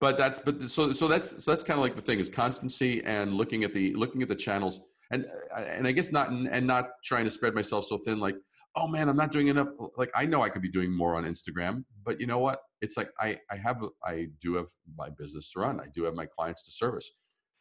but 0.00 0.16
that's 0.16 0.38
but 0.38 0.62
so 0.68 0.92
so 0.92 1.06
that's 1.06 1.44
so 1.44 1.50
that's 1.50 1.62
kind 1.62 1.78
of 1.78 1.82
like 1.82 1.94
the 1.94 2.02
thing 2.02 2.18
is 2.18 2.28
constancy 2.28 3.02
and 3.04 3.34
looking 3.34 3.64
at 3.64 3.74
the 3.74 3.94
looking 3.94 4.22
at 4.22 4.28
the 4.28 4.36
channels. 4.36 4.80
And 5.12 5.26
uh, 5.54 5.60
and 5.60 5.86
I 5.86 5.92
guess 5.92 6.12
not 6.12 6.30
and 6.30 6.66
not 6.66 6.90
trying 7.04 7.24
to 7.24 7.30
spread 7.30 7.54
myself 7.54 7.84
so 7.84 7.98
thin 7.98 8.18
like 8.18 8.36
oh 8.76 8.86
man 8.86 9.08
I'm 9.08 9.16
not 9.16 9.32
doing 9.32 9.48
enough. 9.48 9.68
Like 9.96 10.10
I 10.14 10.24
know 10.24 10.42
I 10.42 10.48
could 10.48 10.62
be 10.62 10.70
doing 10.70 10.96
more 10.96 11.16
on 11.16 11.24
Instagram 11.24 11.84
but 12.04 12.20
you 12.20 12.26
know 12.26 12.38
what? 12.38 12.60
It's 12.80 12.96
like 12.96 13.10
I 13.20 13.38
I 13.50 13.56
have 13.56 13.84
I 14.04 14.28
do 14.40 14.54
have 14.54 14.66
my 14.96 15.10
business 15.10 15.52
to 15.52 15.60
run. 15.60 15.80
I 15.80 15.86
do 15.94 16.04
have 16.04 16.14
my 16.14 16.26
clients 16.26 16.64
to 16.64 16.70
service. 16.70 17.10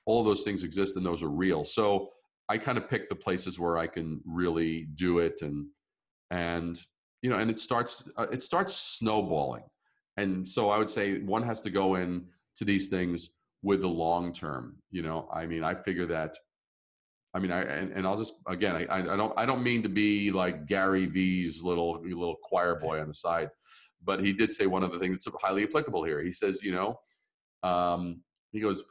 All 0.06 0.24
those 0.24 0.44
things 0.44 0.64
exist 0.64 0.96
and 0.96 1.06
those 1.06 1.22
are 1.22 1.30
real. 1.30 1.64
So 1.64 2.10
I 2.48 2.58
kind 2.58 2.78
of 2.78 2.90
pick 2.90 3.10
the 3.10 3.16
places 3.16 3.60
where 3.60 3.78
I 3.78 3.88
can 3.88 4.22
really 4.26 4.88
do 4.96 5.20
it 5.20 5.42
and 5.42 5.68
and 6.32 6.80
you 7.22 7.30
know 7.30 7.38
and 7.38 7.50
it 7.52 7.60
starts 7.60 8.08
uh, 8.18 8.28
it 8.32 8.44
starts 8.44 8.76
snowballing 8.76 9.64
and 10.22 10.48
so 10.48 10.70
i 10.70 10.78
would 10.78 10.90
say 10.90 11.20
one 11.22 11.44
has 11.44 11.62
to 11.62 11.70
go 11.70 11.96
in 11.96 12.26
to 12.56 12.66
these 12.66 12.90
things 12.90 13.30
with 13.62 13.82
the 13.82 13.88
long 13.88 14.34
term 14.34 14.78
you 14.92 15.02
know 15.02 15.28
i 15.34 15.46
mean 15.46 15.64
i 15.64 15.74
figure 15.74 16.06
that 16.06 16.36
I 17.34 17.38
mean, 17.38 17.52
I 17.52 17.62
and, 17.62 17.92
and 17.92 18.08
I'll 18.08 18.18
just 18.18 18.34
again, 18.48 18.76
I 18.76 18.88
I 18.90 19.16
don't 19.16 19.34
I 19.38 19.46
don't 19.46 19.62
mean 19.62 19.84
to 19.84 19.90
be 19.90 20.32
like 20.32 20.66
Gary 20.66 21.06
V's 21.06 21.62
little 21.62 22.02
little 22.02 22.38
choir 22.42 22.76
boy 22.76 23.00
on 23.00 23.08
the 23.08 23.14
side, 23.14 23.52
but 24.04 24.24
he 24.24 24.34
did 24.34 24.52
say 24.52 24.66
one 24.66 24.84
of 24.84 24.92
the 24.92 25.00
things 25.00 25.24
that's 25.24 25.44
highly 25.44 25.64
applicable 25.64 26.04
here. 26.04 26.24
He 26.24 26.32
says, 26.32 26.64
you 26.64 26.72
know, 26.72 27.00
um, 27.62 28.24
he 28.52 28.60
goes, 28.60 28.84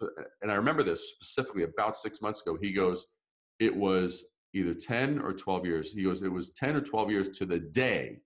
and 0.42 0.52
I 0.52 0.54
remember 0.54 0.84
this 0.84 1.10
specifically 1.10 1.64
about 1.64 1.96
six 1.96 2.22
months 2.22 2.42
ago. 2.42 2.56
He 2.60 2.72
goes, 2.72 3.08
it 3.58 3.74
was 3.74 4.24
either 4.54 4.74
10 4.74 5.18
or 5.18 5.32
12 5.32 5.66
years. 5.66 5.90
He 5.90 6.04
goes, 6.04 6.22
it 6.22 6.32
was 6.32 6.50
10 6.50 6.76
or 6.76 6.80
12 6.80 7.10
years 7.10 7.28
to 7.38 7.46
the 7.46 7.58
day 7.58 8.18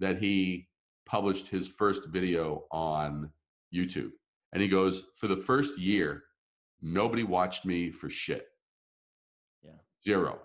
that 0.00 0.18
he 0.18 0.66
published 1.08 1.48
his 1.48 1.66
first 1.66 2.06
video 2.06 2.64
on 2.70 3.30
YouTube. 3.74 4.10
And 4.52 4.62
he 4.62 4.68
goes, 4.68 5.04
for 5.16 5.26
the 5.26 5.36
first 5.36 5.78
year, 5.78 6.22
nobody 6.80 7.24
watched 7.24 7.64
me 7.64 7.90
for 7.90 8.08
shit. 8.08 8.46
Yeah. 9.62 9.72
Zero. 10.04 10.38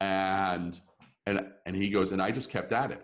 And 0.00 0.78
and 1.26 1.46
and 1.66 1.74
he 1.74 1.90
goes, 1.90 2.12
and 2.12 2.22
I 2.22 2.30
just 2.30 2.50
kept 2.50 2.72
at 2.72 2.90
it. 2.90 3.02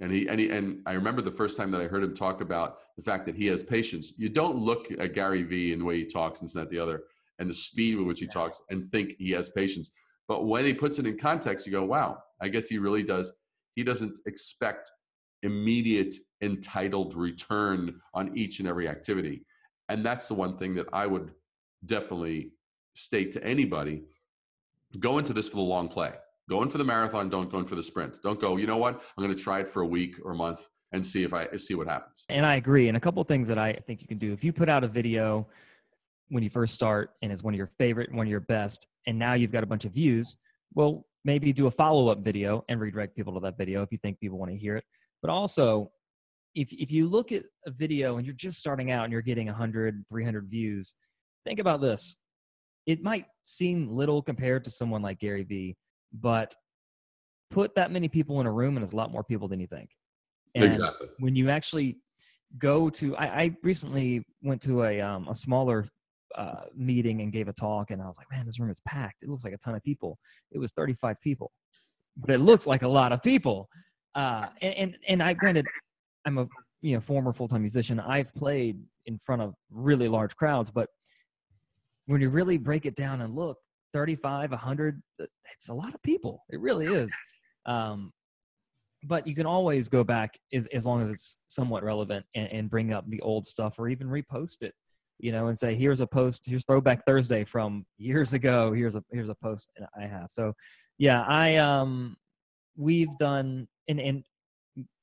And 0.00 0.12
he 0.12 0.28
and 0.28 0.38
he 0.38 0.50
and 0.50 0.82
I 0.86 0.92
remember 0.92 1.22
the 1.22 1.32
first 1.32 1.56
time 1.56 1.70
that 1.72 1.80
I 1.80 1.86
heard 1.86 2.04
him 2.04 2.14
talk 2.14 2.40
about 2.40 2.78
the 2.96 3.02
fact 3.02 3.26
that 3.26 3.34
he 3.34 3.46
has 3.46 3.62
patience. 3.62 4.14
You 4.16 4.28
don't 4.28 4.56
look 4.56 4.90
at 4.98 5.14
Gary 5.14 5.42
Vee 5.42 5.72
and 5.72 5.80
the 5.80 5.84
way 5.84 5.98
he 5.98 6.04
talks 6.04 6.40
and 6.40 6.50
that 6.50 6.70
the 6.70 6.78
other 6.78 7.04
and 7.38 7.48
the 7.48 7.54
speed 7.54 7.96
with 7.96 8.06
which 8.06 8.20
he 8.20 8.26
talks 8.26 8.62
and 8.70 8.90
think 8.90 9.14
he 9.18 9.30
has 9.30 9.50
patience. 9.50 9.90
But 10.26 10.46
when 10.46 10.64
he 10.64 10.74
puts 10.74 10.98
it 10.98 11.06
in 11.06 11.16
context, 11.16 11.66
you 11.66 11.72
go, 11.72 11.84
wow, 11.84 12.18
I 12.40 12.48
guess 12.48 12.68
he 12.68 12.78
really 12.78 13.02
does. 13.02 13.32
He 13.74 13.82
doesn't 13.82 14.18
expect 14.26 14.90
immediate 15.42 16.14
entitled 16.42 17.14
return 17.14 18.00
on 18.14 18.36
each 18.36 18.58
and 18.58 18.68
every 18.68 18.88
activity. 18.88 19.44
And 19.88 20.04
that's 20.04 20.26
the 20.26 20.34
one 20.34 20.56
thing 20.56 20.74
that 20.76 20.86
I 20.92 21.06
would 21.06 21.32
definitely 21.86 22.52
state 22.94 23.32
to 23.32 23.44
anybody 23.44 24.02
go 24.98 25.18
into 25.18 25.32
this 25.32 25.48
for 25.48 25.56
the 25.56 25.62
long 25.62 25.88
play. 25.88 26.12
Go 26.48 26.62
in 26.62 26.68
for 26.68 26.78
the 26.78 26.84
marathon, 26.84 27.28
don't 27.28 27.50
go 27.50 27.58
in 27.58 27.66
for 27.66 27.74
the 27.74 27.82
sprint. 27.82 28.22
Don't 28.22 28.40
go, 28.40 28.56
you 28.56 28.66
know 28.66 28.78
what? 28.78 29.02
I'm 29.16 29.24
going 29.24 29.36
to 29.36 29.42
try 29.42 29.60
it 29.60 29.68
for 29.68 29.82
a 29.82 29.86
week 29.86 30.16
or 30.24 30.32
a 30.32 30.34
month 30.34 30.66
and 30.92 31.04
see 31.04 31.22
if 31.22 31.34
I 31.34 31.46
see 31.58 31.74
what 31.74 31.86
happens. 31.86 32.24
And 32.30 32.46
I 32.46 32.56
agree. 32.56 32.88
And 32.88 32.96
a 32.96 33.00
couple 33.00 33.22
things 33.24 33.48
that 33.48 33.58
I 33.58 33.74
think 33.86 34.00
you 34.00 34.08
can 34.08 34.18
do. 34.18 34.32
If 34.32 34.42
you 34.42 34.52
put 34.52 34.68
out 34.68 34.82
a 34.82 34.88
video 34.88 35.46
when 36.28 36.42
you 36.42 36.48
first 36.48 36.72
start 36.72 37.10
and 37.20 37.30
it's 37.30 37.42
one 37.42 37.52
of 37.52 37.58
your 37.58 37.70
favorite, 37.78 38.12
one 38.12 38.26
of 38.26 38.30
your 38.30 38.40
best, 38.40 38.86
and 39.06 39.18
now 39.18 39.34
you've 39.34 39.52
got 39.52 39.62
a 39.62 39.66
bunch 39.66 39.84
of 39.84 39.92
views, 39.92 40.38
well, 40.74 41.06
maybe 41.24 41.52
do 41.52 41.66
a 41.66 41.70
follow 41.70 42.08
up 42.08 42.20
video 42.20 42.64
and 42.70 42.80
redirect 42.80 43.14
people 43.14 43.34
to 43.34 43.40
that 43.40 43.58
video 43.58 43.82
if 43.82 43.92
you 43.92 43.98
think 43.98 44.18
people 44.18 44.38
want 44.38 44.50
to 44.50 44.56
hear 44.56 44.76
it. 44.76 44.84
But 45.22 45.30
also, 45.30 45.90
if, 46.54 46.72
if 46.72 46.90
you 46.90 47.08
look 47.08 47.32
at 47.32 47.44
a 47.66 47.70
video 47.70 48.16
and 48.16 48.26
you're 48.26 48.34
just 48.34 48.58
starting 48.58 48.90
out 48.90 49.04
and 49.04 49.12
you're 49.12 49.22
getting 49.22 49.46
100, 49.46 50.04
300 50.08 50.48
views, 50.48 50.94
think 51.44 51.60
about 51.60 51.80
this. 51.80 52.16
It 52.86 53.02
might 53.02 53.26
seem 53.44 53.94
little 53.94 54.22
compared 54.22 54.64
to 54.64 54.70
someone 54.70 55.02
like 55.02 55.18
Gary 55.18 55.44
Vee, 55.44 55.76
but 56.12 56.54
put 57.50 57.74
that 57.74 57.90
many 57.90 58.08
people 58.08 58.40
in 58.40 58.46
a 58.46 58.52
room 58.52 58.76
and 58.76 58.84
there's 58.84 58.92
a 58.92 58.96
lot 58.96 59.12
more 59.12 59.24
people 59.24 59.48
than 59.48 59.60
you 59.60 59.66
think. 59.66 59.90
And 60.54 60.64
exactly. 60.64 61.08
When 61.18 61.36
you 61.36 61.50
actually 61.50 61.98
go 62.58 62.88
to, 62.90 63.16
I, 63.16 63.42
I 63.42 63.56
recently 63.62 64.24
went 64.42 64.62
to 64.62 64.84
a, 64.84 65.00
um, 65.00 65.28
a 65.28 65.34
smaller 65.34 65.86
uh, 66.34 66.64
meeting 66.74 67.20
and 67.20 67.32
gave 67.32 67.48
a 67.48 67.52
talk, 67.52 67.90
and 67.90 68.00
I 68.00 68.06
was 68.06 68.16
like, 68.16 68.30
man, 68.30 68.46
this 68.46 68.58
room 68.58 68.70
is 68.70 68.80
packed. 68.86 69.22
It 69.22 69.28
looks 69.28 69.44
like 69.44 69.52
a 69.52 69.58
ton 69.58 69.74
of 69.74 69.82
people. 69.82 70.18
It 70.52 70.58
was 70.58 70.72
35 70.72 71.20
people, 71.20 71.52
but 72.16 72.30
it 72.30 72.38
looked 72.38 72.66
like 72.66 72.82
a 72.82 72.88
lot 72.88 73.12
of 73.12 73.22
people. 73.22 73.68
Uh, 74.18 74.48
and, 74.62 74.74
and 74.74 74.96
and 75.06 75.22
I 75.22 75.32
granted, 75.32 75.66
I'm 76.26 76.38
a 76.38 76.46
you 76.82 76.94
know 76.94 77.00
former 77.00 77.32
full 77.32 77.46
time 77.46 77.62
musician. 77.62 78.00
I've 78.00 78.34
played 78.34 78.80
in 79.06 79.18
front 79.18 79.42
of 79.42 79.54
really 79.70 80.08
large 80.08 80.34
crowds, 80.36 80.70
but 80.70 80.88
when 82.06 82.20
you 82.20 82.28
really 82.28 82.58
break 82.58 82.84
it 82.84 82.96
down 82.96 83.20
and 83.20 83.36
look, 83.36 83.58
35, 83.92 84.50
100, 84.50 85.02
it's 85.18 85.68
a 85.68 85.74
lot 85.74 85.94
of 85.94 86.02
people. 86.02 86.42
It 86.50 86.60
really 86.60 86.86
is. 86.86 87.12
Um, 87.66 88.12
but 89.04 89.26
you 89.26 89.34
can 89.34 89.46
always 89.46 89.88
go 89.88 90.02
back 90.02 90.36
as, 90.52 90.66
as 90.72 90.84
long 90.84 91.02
as 91.02 91.10
it's 91.10 91.38
somewhat 91.46 91.84
relevant 91.84 92.26
and, 92.34 92.48
and 92.50 92.70
bring 92.70 92.92
up 92.92 93.08
the 93.08 93.20
old 93.20 93.46
stuff 93.46 93.74
or 93.78 93.88
even 93.88 94.08
repost 94.08 94.62
it 94.62 94.74
you 95.18 95.32
know, 95.32 95.48
and 95.48 95.58
say, 95.58 95.74
here's 95.74 96.00
a 96.00 96.06
post, 96.06 96.44
here's 96.46 96.64
Throwback 96.64 97.04
Thursday 97.04 97.44
from 97.44 97.84
years 97.98 98.32
ago. 98.32 98.72
Here's 98.72 98.94
a 98.94 99.02
here's 99.10 99.28
a 99.28 99.34
post 99.34 99.70
I 100.00 100.06
have. 100.06 100.28
So, 100.30 100.52
yeah, 100.96 101.24
I 101.24 101.56
um, 101.56 102.16
we've 102.76 103.16
done 103.18 103.66
and 103.88 104.00
and 104.00 104.24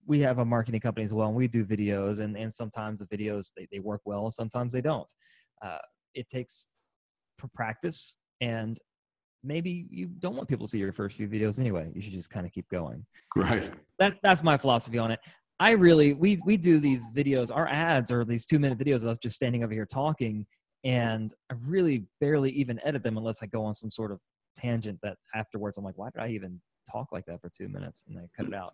we 0.08 0.20
have 0.20 0.38
a 0.38 0.46
marketing 0.46 0.80
company 0.80 1.04
as 1.04 1.14
well, 1.14 1.28
and 1.28 1.36
we 1.36 1.48
do 1.48 1.66
videos, 1.66 2.20
and 2.20 2.38
and 2.38 2.54
sometimes 2.54 3.00
the 3.00 3.06
videos 3.06 3.52
they 3.56 3.68
they 3.72 3.80
work 3.80 4.02
well, 4.06 4.24
and 4.26 4.34
sometimes 4.34 4.74
they 4.74 4.82
don't. 4.82 5.10
Uh, 5.64 5.80
it 6.14 6.30
takes 6.30 6.68
practice, 7.54 8.18
and 8.42 8.80
maybe 9.44 9.88
you 9.90 10.08
don't 10.08 10.36
want 10.36 10.48
people 10.48 10.66
to 10.66 10.70
see 10.70 10.80
your 10.80 10.94
first 10.94 11.18
few 11.18 11.28
videos 11.28 11.60
anyway. 11.60 11.92
You 11.94 12.02
should 12.02 12.14
just 12.14 12.30
kind 12.30 12.46
of 12.46 12.52
keep 12.52 12.68
going. 12.70 13.06
Right. 13.36 13.72
That 14.00 14.14
that's 14.24 14.44
my 14.44 14.58
philosophy 14.58 14.98
on 14.98 15.12
it. 15.12 15.20
I 15.60 15.72
really 15.72 16.14
we 16.14 16.40
we 16.46 16.58
do 16.58 16.80
these 16.80 17.08
videos. 17.16 17.50
Our 17.54 17.68
ads 17.68 18.12
are 18.12 18.26
these 18.26 18.46
two 18.46 18.60
minute 18.60 18.78
videos 18.78 18.98
of 18.98 19.06
us 19.06 19.18
just 19.18 19.36
standing 19.36 19.64
over 19.64 19.74
here 19.74 19.86
talking, 19.86 20.46
and 20.84 21.34
I 21.52 21.56
really 21.66 22.06
barely 22.20 22.52
even 22.52 22.80
edit 22.84 23.04
them 23.04 23.18
unless 23.18 23.42
I 23.42 23.48
go 23.48 23.64
on 23.64 23.74
some 23.74 23.92
sort 23.92 24.12
of 24.12 24.20
tangent 24.58 25.00
that 25.04 25.18
afterwards 25.34 25.78
I'm 25.78 25.84
like, 25.84 25.98
why 25.98 26.10
did 26.14 26.22
I 26.22 26.30
even 26.30 26.62
talk 26.92 27.12
like 27.12 27.26
that 27.26 27.42
for 27.42 27.50
two 27.50 27.68
minutes? 27.68 28.06
And 28.08 28.18
I 28.18 28.24
cut 28.36 28.48
it 28.48 28.54
out 28.54 28.74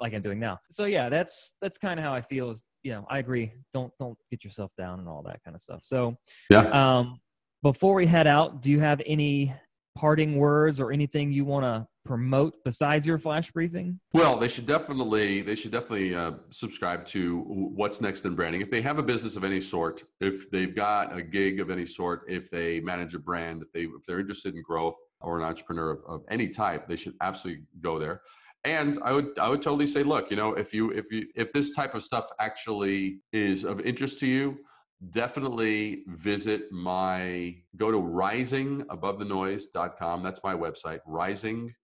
like 0.00 0.14
I'm 0.14 0.22
doing 0.22 0.38
now. 0.38 0.58
So 0.70 0.84
yeah, 0.84 1.08
that's 1.08 1.54
that's 1.60 1.78
kind 1.78 1.98
of 1.98 2.04
how 2.04 2.14
I 2.14 2.20
feel. 2.20 2.50
Is 2.50 2.62
you 2.82 2.92
know 2.92 3.06
I 3.10 3.18
agree. 3.18 3.52
Don't 3.72 3.92
don't 3.98 4.18
get 4.30 4.44
yourself 4.44 4.70
down 4.78 4.98
and 5.00 5.08
all 5.08 5.22
that 5.22 5.42
kind 5.44 5.54
of 5.54 5.60
stuff. 5.60 5.80
So 5.82 6.16
yeah. 6.50 6.68
Um, 6.68 7.20
before 7.62 7.94
we 7.94 8.06
head 8.06 8.26
out, 8.26 8.60
do 8.60 8.70
you 8.70 8.80
have 8.80 9.00
any 9.06 9.54
parting 9.94 10.36
words 10.36 10.80
or 10.80 10.90
anything 10.90 11.30
you 11.30 11.44
want 11.44 11.64
to 11.64 11.86
promote 12.04 12.54
besides 12.64 13.06
your 13.06 13.18
flash 13.18 13.50
briefing? 13.52 14.00
Well, 14.12 14.36
they 14.36 14.48
should 14.48 14.66
definitely 14.66 15.42
they 15.42 15.54
should 15.54 15.70
definitely 15.70 16.14
uh, 16.14 16.32
subscribe 16.50 17.06
to 17.08 17.40
what's 17.40 18.00
next 18.00 18.24
in 18.24 18.34
branding. 18.34 18.60
If 18.60 18.70
they 18.70 18.82
have 18.82 18.98
a 18.98 19.02
business 19.02 19.36
of 19.36 19.44
any 19.44 19.60
sort, 19.60 20.02
if 20.20 20.50
they've 20.50 20.74
got 20.74 21.16
a 21.16 21.22
gig 21.22 21.60
of 21.60 21.70
any 21.70 21.86
sort, 21.86 22.24
if 22.28 22.50
they 22.50 22.80
manage 22.80 23.14
a 23.14 23.18
brand, 23.18 23.62
if 23.62 23.72
they 23.72 23.82
if 23.82 24.04
they're 24.06 24.20
interested 24.20 24.54
in 24.54 24.62
growth 24.62 24.96
or 25.22 25.38
an 25.38 25.44
entrepreneur 25.44 25.90
of, 25.90 26.02
of 26.06 26.24
any 26.30 26.48
type, 26.48 26.88
they 26.88 26.96
should 26.96 27.14
absolutely 27.20 27.64
go 27.80 27.98
there. 27.98 28.22
And 28.64 28.98
I 29.02 29.12
would 29.12 29.38
I 29.38 29.48
would 29.48 29.62
totally 29.62 29.86
say, 29.86 30.02
look, 30.02 30.30
you 30.30 30.36
know, 30.36 30.54
if 30.54 30.72
you 30.72 30.90
if 30.90 31.10
you 31.10 31.26
if 31.34 31.52
this 31.52 31.74
type 31.74 31.94
of 31.94 32.02
stuff 32.02 32.28
actually 32.40 33.20
is 33.32 33.64
of 33.64 33.80
interest 33.80 34.20
to 34.20 34.26
you, 34.26 34.58
definitely 35.10 36.04
visit 36.08 36.70
my 36.70 37.56
go 37.76 37.90
to 37.90 37.98
risingabovethenoise.com 37.98 40.22
that's 40.22 40.44
my 40.44 40.54
website 40.54 41.00
rising 41.04 41.74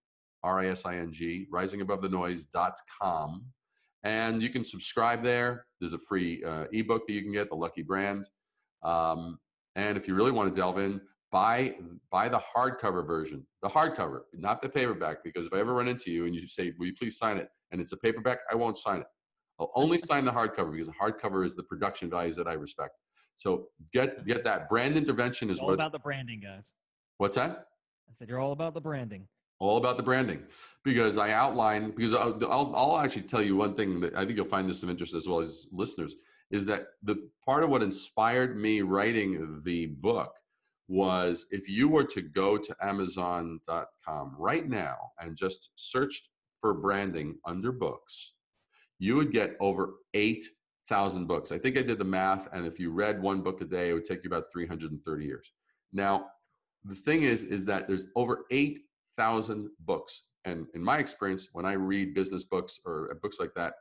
r-i-s-i-n-g 0.44 1.48
risingabovethenoise.com 1.52 3.44
and 4.04 4.42
you 4.42 4.50
can 4.50 4.64
subscribe 4.64 5.22
there. 5.22 5.66
There's 5.80 5.92
a 5.92 5.98
free 5.98 6.42
uh, 6.44 6.64
ebook 6.72 7.06
that 7.06 7.12
you 7.12 7.22
can 7.22 7.32
get 7.32 7.48
the 7.48 7.56
lucky 7.56 7.82
brand. 7.82 8.26
Um, 8.82 9.38
and 9.74 9.96
if 9.96 10.06
you 10.06 10.14
really 10.14 10.30
want 10.30 10.54
to 10.54 10.60
delve 10.60 10.78
in 10.78 11.00
buy 11.30 11.74
buy 12.10 12.28
the 12.28 12.40
hardcover 12.56 13.06
version 13.06 13.46
the 13.62 13.68
hardcover 13.68 14.20
not 14.32 14.62
the 14.62 14.68
paperback 14.68 15.18
because 15.22 15.46
if 15.46 15.52
i 15.52 15.58
ever 15.58 15.74
run 15.74 15.86
into 15.86 16.10
you 16.10 16.24
and 16.24 16.34
you 16.34 16.48
say 16.48 16.72
will 16.78 16.86
you 16.86 16.94
please 16.94 17.18
sign 17.18 17.36
it 17.36 17.50
and 17.70 17.80
it's 17.82 17.92
a 17.92 17.96
paperback 17.98 18.38
i 18.50 18.54
won't 18.54 18.78
sign 18.78 19.00
it 19.00 19.06
I'll 19.60 19.72
only 19.74 19.98
sign 20.10 20.24
the 20.24 20.32
hardcover 20.32 20.72
because 20.72 20.86
the 20.86 20.92
hardcover 20.92 21.44
is 21.44 21.54
the 21.56 21.62
production 21.62 22.10
values 22.10 22.36
that 22.36 22.46
I 22.46 22.54
respect. 22.54 22.94
So 23.36 23.68
get 23.92 24.24
get 24.24 24.44
that 24.44 24.68
brand 24.68 24.96
intervention 24.96 25.50
is 25.50 25.60
all 25.60 25.66
what 25.66 25.74
about 25.74 25.92
the 25.92 25.98
branding, 25.98 26.40
guys. 26.40 26.72
What's 27.18 27.36
that? 27.36 27.66
I 28.08 28.12
said 28.18 28.28
you're 28.28 28.40
all 28.40 28.52
about 28.52 28.74
the 28.74 28.80
branding. 28.80 29.28
All 29.60 29.76
about 29.76 29.96
the 29.96 30.04
branding, 30.04 30.44
because 30.84 31.18
I 31.18 31.32
outline 31.32 31.90
because 31.90 32.14
I'll, 32.14 32.38
I'll, 32.48 32.72
I'll 32.76 32.98
actually 32.98 33.22
tell 33.22 33.42
you 33.42 33.56
one 33.56 33.74
thing 33.74 34.00
that 34.00 34.14
I 34.16 34.24
think 34.24 34.36
you'll 34.36 34.46
find 34.46 34.68
this 34.68 34.84
of 34.84 34.90
interest 34.90 35.14
as 35.14 35.26
well 35.26 35.40
as 35.40 35.66
listeners 35.72 36.14
is 36.50 36.64
that 36.66 36.86
the 37.02 37.28
part 37.44 37.64
of 37.64 37.68
what 37.68 37.82
inspired 37.82 38.56
me 38.56 38.82
writing 38.82 39.60
the 39.64 39.86
book 39.86 40.32
was 40.88 41.46
if 41.50 41.68
you 41.68 41.88
were 41.88 42.04
to 42.04 42.22
go 42.22 42.56
to 42.56 42.74
Amazon.com 42.82 44.34
right 44.38 44.68
now 44.68 44.96
and 45.20 45.36
just 45.36 45.70
searched 45.76 46.28
for 46.58 46.74
branding 46.74 47.36
under 47.44 47.70
books, 47.70 48.34
you 48.98 49.14
would 49.16 49.30
get 49.30 49.56
over 49.60 49.94
eight 50.14 50.44
thousand 50.88 51.26
books. 51.26 51.52
I 51.52 51.58
think 51.58 51.76
I 51.78 51.82
did 51.82 51.98
the 51.98 52.04
math, 52.04 52.48
and 52.52 52.66
if 52.66 52.80
you 52.80 52.90
read 52.90 53.22
one 53.22 53.42
book 53.42 53.60
a 53.60 53.64
day, 53.64 53.90
it 53.90 53.92
would 53.92 54.06
take 54.06 54.24
you 54.24 54.28
about 54.28 54.50
330 54.50 55.24
years. 55.24 55.52
Now, 55.92 56.26
the 56.84 56.94
thing 56.94 57.22
is, 57.22 57.44
is 57.44 57.66
that 57.66 57.86
there's 57.86 58.06
over 58.16 58.46
8,000 58.50 59.68
books. 59.80 60.24
And 60.44 60.66
in 60.74 60.82
my 60.82 60.98
experience, 60.98 61.50
when 61.52 61.66
I 61.66 61.72
read 61.72 62.14
business 62.14 62.44
books 62.44 62.80
or 62.86 63.14
books 63.22 63.38
like 63.38 63.52
that, 63.54 63.74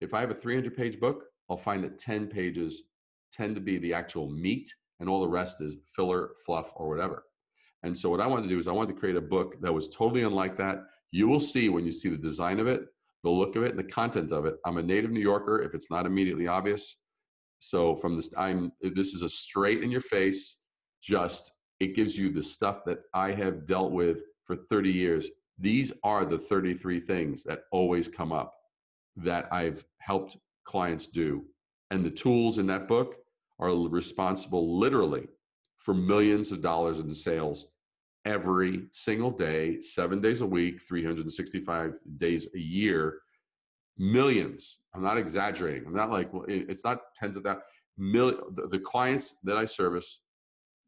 if 0.00 0.12
I 0.12 0.20
have 0.20 0.30
a 0.30 0.34
300 0.34 0.76
page 0.76 1.00
book, 1.00 1.24
I'll 1.48 1.56
find 1.56 1.82
that 1.84 1.98
10 1.98 2.26
pages 2.26 2.84
tend 3.32 3.54
to 3.54 3.60
be 3.60 3.78
the 3.78 3.94
actual 3.94 4.28
meat 4.30 4.72
and 5.00 5.08
all 5.08 5.20
the 5.20 5.28
rest 5.28 5.60
is 5.60 5.76
filler, 5.94 6.30
fluff, 6.44 6.72
or 6.76 6.88
whatever. 6.88 7.24
And 7.82 7.96
so 7.96 8.08
what 8.08 8.20
I 8.20 8.26
wanted 8.26 8.44
to 8.44 8.48
do 8.48 8.58
is 8.58 8.66
I 8.66 8.72
wanted 8.72 8.94
to 8.94 9.00
create 9.00 9.16
a 9.16 9.20
book 9.20 9.60
that 9.60 9.72
was 9.72 9.88
totally 9.88 10.22
unlike 10.22 10.56
that. 10.56 10.78
You 11.10 11.28
will 11.28 11.40
see 11.40 11.68
when 11.68 11.84
you 11.84 11.92
see 11.92 12.08
the 12.08 12.16
design 12.16 12.58
of 12.58 12.66
it, 12.66 12.82
the 13.22 13.30
look 13.30 13.56
of 13.56 13.62
it 13.62 13.70
and 13.70 13.78
the 13.78 13.84
content 13.84 14.32
of 14.32 14.46
it. 14.46 14.56
I'm 14.64 14.78
a 14.78 14.82
native 14.82 15.10
New 15.10 15.20
Yorker, 15.20 15.62
if 15.62 15.74
it's 15.74 15.90
not 15.90 16.06
immediately 16.06 16.46
obvious. 16.46 16.96
So 17.58 17.96
from 17.96 18.16
this, 18.16 18.30
I'm 18.36 18.72
this 18.80 19.14
is 19.14 19.22
a 19.22 19.28
straight 19.28 19.82
in 19.82 19.90
your 19.90 20.00
face, 20.00 20.58
just 21.02 21.52
it 21.80 21.94
gives 21.94 22.16
you 22.16 22.30
the 22.30 22.42
stuff 22.42 22.84
that 22.86 23.00
I 23.12 23.32
have 23.32 23.66
dealt 23.66 23.92
with 23.92 24.22
for 24.44 24.56
30 24.56 24.90
years. 24.90 25.30
These 25.58 25.92
are 26.02 26.24
the 26.24 26.38
33 26.38 27.00
things 27.00 27.44
that 27.44 27.60
always 27.70 28.08
come 28.08 28.32
up 28.32 28.54
that 29.16 29.52
I've 29.52 29.84
helped 29.98 30.36
clients 30.64 31.06
do. 31.06 31.44
And 31.90 32.04
the 32.04 32.10
tools 32.10 32.58
in 32.58 32.66
that 32.66 32.88
book 32.88 33.16
are 33.64 33.88
responsible 33.88 34.78
literally 34.78 35.26
for 35.78 35.94
millions 35.94 36.52
of 36.52 36.60
dollars 36.60 36.98
in 36.98 37.12
sales 37.12 37.66
every 38.24 38.86
single 38.92 39.30
day, 39.30 39.80
seven 39.80 40.20
days 40.20 40.40
a 40.40 40.46
week, 40.46 40.80
365 40.80 41.98
days 42.16 42.48
a 42.54 42.58
year. 42.58 43.18
Millions. 43.98 44.80
I'm 44.94 45.02
not 45.02 45.18
exaggerating. 45.18 45.86
I'm 45.86 45.94
not 45.94 46.10
like, 46.10 46.32
well, 46.32 46.44
it's 46.48 46.84
not 46.84 47.00
tens 47.16 47.36
of 47.36 47.42
that. 47.44 47.58
Million, 47.96 48.38
the, 48.52 48.66
the 48.68 48.78
clients 48.78 49.36
that 49.44 49.56
I 49.56 49.64
service, 49.64 50.22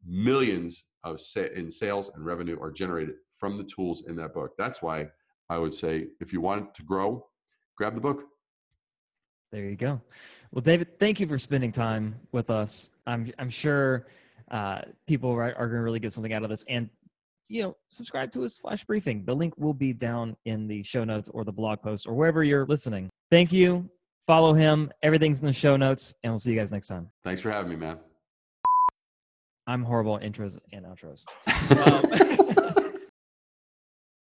millions 0.05 0.85
of 1.03 1.19
sa- 1.19 1.53
in 1.55 1.71
sales 1.71 2.11
and 2.13 2.25
revenue 2.25 2.59
are 2.59 2.71
generated 2.71 3.15
from 3.39 3.57
the 3.57 3.63
tools 3.63 4.05
in 4.07 4.15
that 4.17 4.33
book. 4.33 4.51
That's 4.57 4.81
why 4.81 5.07
I 5.49 5.57
would 5.57 5.73
say 5.73 6.07
if 6.19 6.33
you 6.33 6.41
want 6.41 6.75
to 6.75 6.83
grow, 6.83 7.25
grab 7.77 7.95
the 7.95 8.01
book. 8.01 8.23
There 9.51 9.63
you 9.63 9.75
go. 9.75 10.01
Well, 10.51 10.61
David, 10.61 10.99
thank 10.99 11.19
you 11.19 11.27
for 11.27 11.37
spending 11.37 11.71
time 11.71 12.15
with 12.31 12.49
us. 12.49 12.89
I'm 13.05 13.31
I'm 13.39 13.49
sure 13.49 14.07
uh, 14.51 14.81
people 15.07 15.31
are, 15.31 15.43
are 15.43 15.67
going 15.67 15.77
to 15.77 15.83
really 15.83 15.99
get 15.99 16.13
something 16.13 16.33
out 16.33 16.43
of 16.43 16.49
this. 16.49 16.63
And 16.67 16.89
you 17.49 17.63
know, 17.63 17.77
subscribe 17.89 18.31
to 18.33 18.41
his 18.41 18.57
flash 18.57 18.83
briefing. 18.83 19.23
The 19.25 19.33
link 19.33 19.53
will 19.57 19.73
be 19.73 19.93
down 19.93 20.35
in 20.45 20.67
the 20.67 20.83
show 20.83 21.05
notes 21.05 21.29
or 21.29 21.45
the 21.45 21.51
blog 21.51 21.81
post 21.81 22.05
or 22.05 22.13
wherever 22.13 22.43
you're 22.43 22.65
listening. 22.65 23.09
Thank 23.31 23.53
you. 23.53 23.89
Follow 24.25 24.53
him. 24.53 24.91
Everything's 25.01 25.39
in 25.39 25.47
the 25.47 25.53
show 25.53 25.77
notes, 25.77 26.13
and 26.23 26.33
we'll 26.33 26.39
see 26.39 26.51
you 26.51 26.59
guys 26.59 26.73
next 26.73 26.87
time. 26.87 27.09
Thanks 27.23 27.41
for 27.41 27.49
having 27.49 27.69
me, 27.69 27.77
man. 27.77 27.97
I'm 29.65 29.83
horrible 29.83 30.17
at 30.17 30.23
intros 30.23 30.57
and 30.73 30.85
outros. 30.85 31.23
um, 32.57 32.63